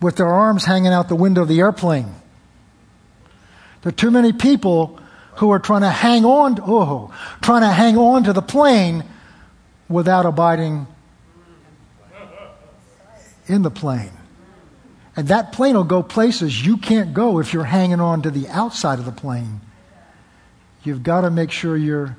[0.00, 2.14] with their arms hanging out the window of the airplane.
[3.84, 4.98] There are too many people
[5.34, 7.12] who are trying to hang on, oh,
[7.42, 9.04] trying to hang on to the plane
[9.90, 10.86] without abiding
[13.46, 14.12] in the plane.
[15.16, 18.48] And that plane will go places you can't go if you're hanging on to the
[18.48, 19.60] outside of the plane.
[20.82, 22.16] You've got to make sure you're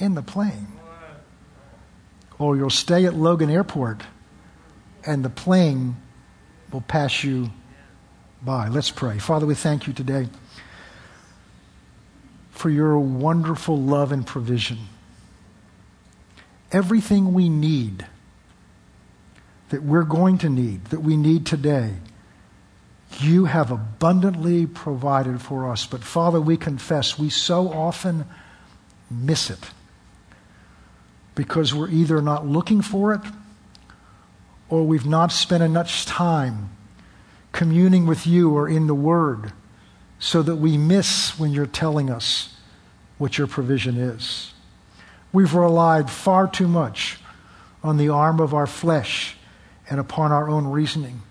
[0.00, 0.66] in the plane.
[2.40, 4.02] Or you'll stay at Logan Airport
[5.06, 5.94] and the plane
[6.72, 7.50] will pass you
[8.44, 8.68] by.
[8.68, 9.18] Let's pray.
[9.18, 10.28] Father, we thank you today
[12.50, 14.78] for your wonderful love and provision.
[16.70, 18.06] Everything we need,
[19.70, 21.94] that we're going to need, that we need today,
[23.20, 25.86] you have abundantly provided for us.
[25.86, 28.26] But Father, we confess we so often
[29.10, 29.70] miss it
[31.34, 33.20] because we're either not looking for it
[34.68, 36.70] or we've not spent enough time
[37.54, 39.52] communing with you or in the Word
[40.18, 42.56] so that we miss when you're telling us
[43.16, 44.52] what your provision is.
[45.32, 47.18] We've relied far too much
[47.82, 49.36] on the arm of our flesh
[49.88, 51.22] and upon our own reasoning.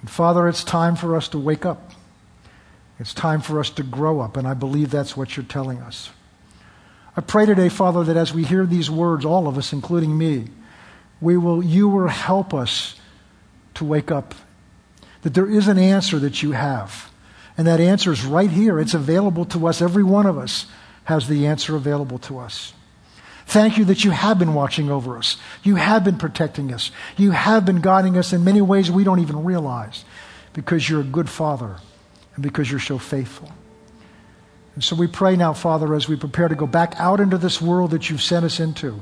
[0.00, 1.92] And Father, it's time for us to wake up.
[2.98, 6.10] It's time for us to grow up, and I believe that's what you're telling us.
[7.14, 10.46] I pray today, Father, that as we hear these words, all of us, including me,
[11.20, 12.98] we will, you will help us
[13.74, 14.34] to wake up.
[15.24, 17.10] That there is an answer that you have.
[17.58, 18.78] And that answer is right here.
[18.78, 19.82] It's available to us.
[19.82, 20.66] Every one of us
[21.04, 22.72] has the answer available to us.
[23.46, 25.36] Thank you that you have been watching over us.
[25.62, 26.90] You have been protecting us.
[27.16, 30.04] You have been guiding us in many ways we don't even realize
[30.54, 31.76] because you're a good father
[32.34, 33.50] and because you're so faithful.
[34.74, 37.60] And so we pray now, Father, as we prepare to go back out into this
[37.60, 39.00] world that you've sent us into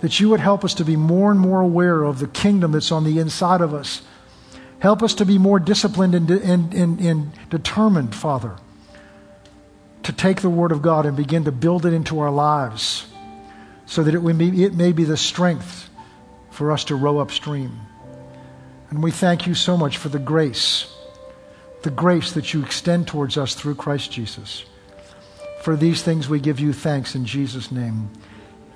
[0.00, 2.92] that you would help us to be more and more aware of the kingdom that's
[2.92, 4.02] on the inside of us.
[4.78, 8.56] Help us to be more disciplined and, and, and, and, determined, Father,
[10.02, 13.06] to take the Word of God and begin to build it into our lives
[13.86, 15.88] so that it, be, it may be the strength
[16.50, 17.80] for us to row upstream.
[18.90, 20.92] And we thank you so much for the grace,
[21.82, 24.64] the grace that you extend towards us through Christ Jesus.
[25.62, 28.10] For these things we give you thanks in Jesus' name.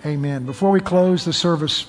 [0.05, 0.47] Amen.
[0.47, 1.87] Before we close the service,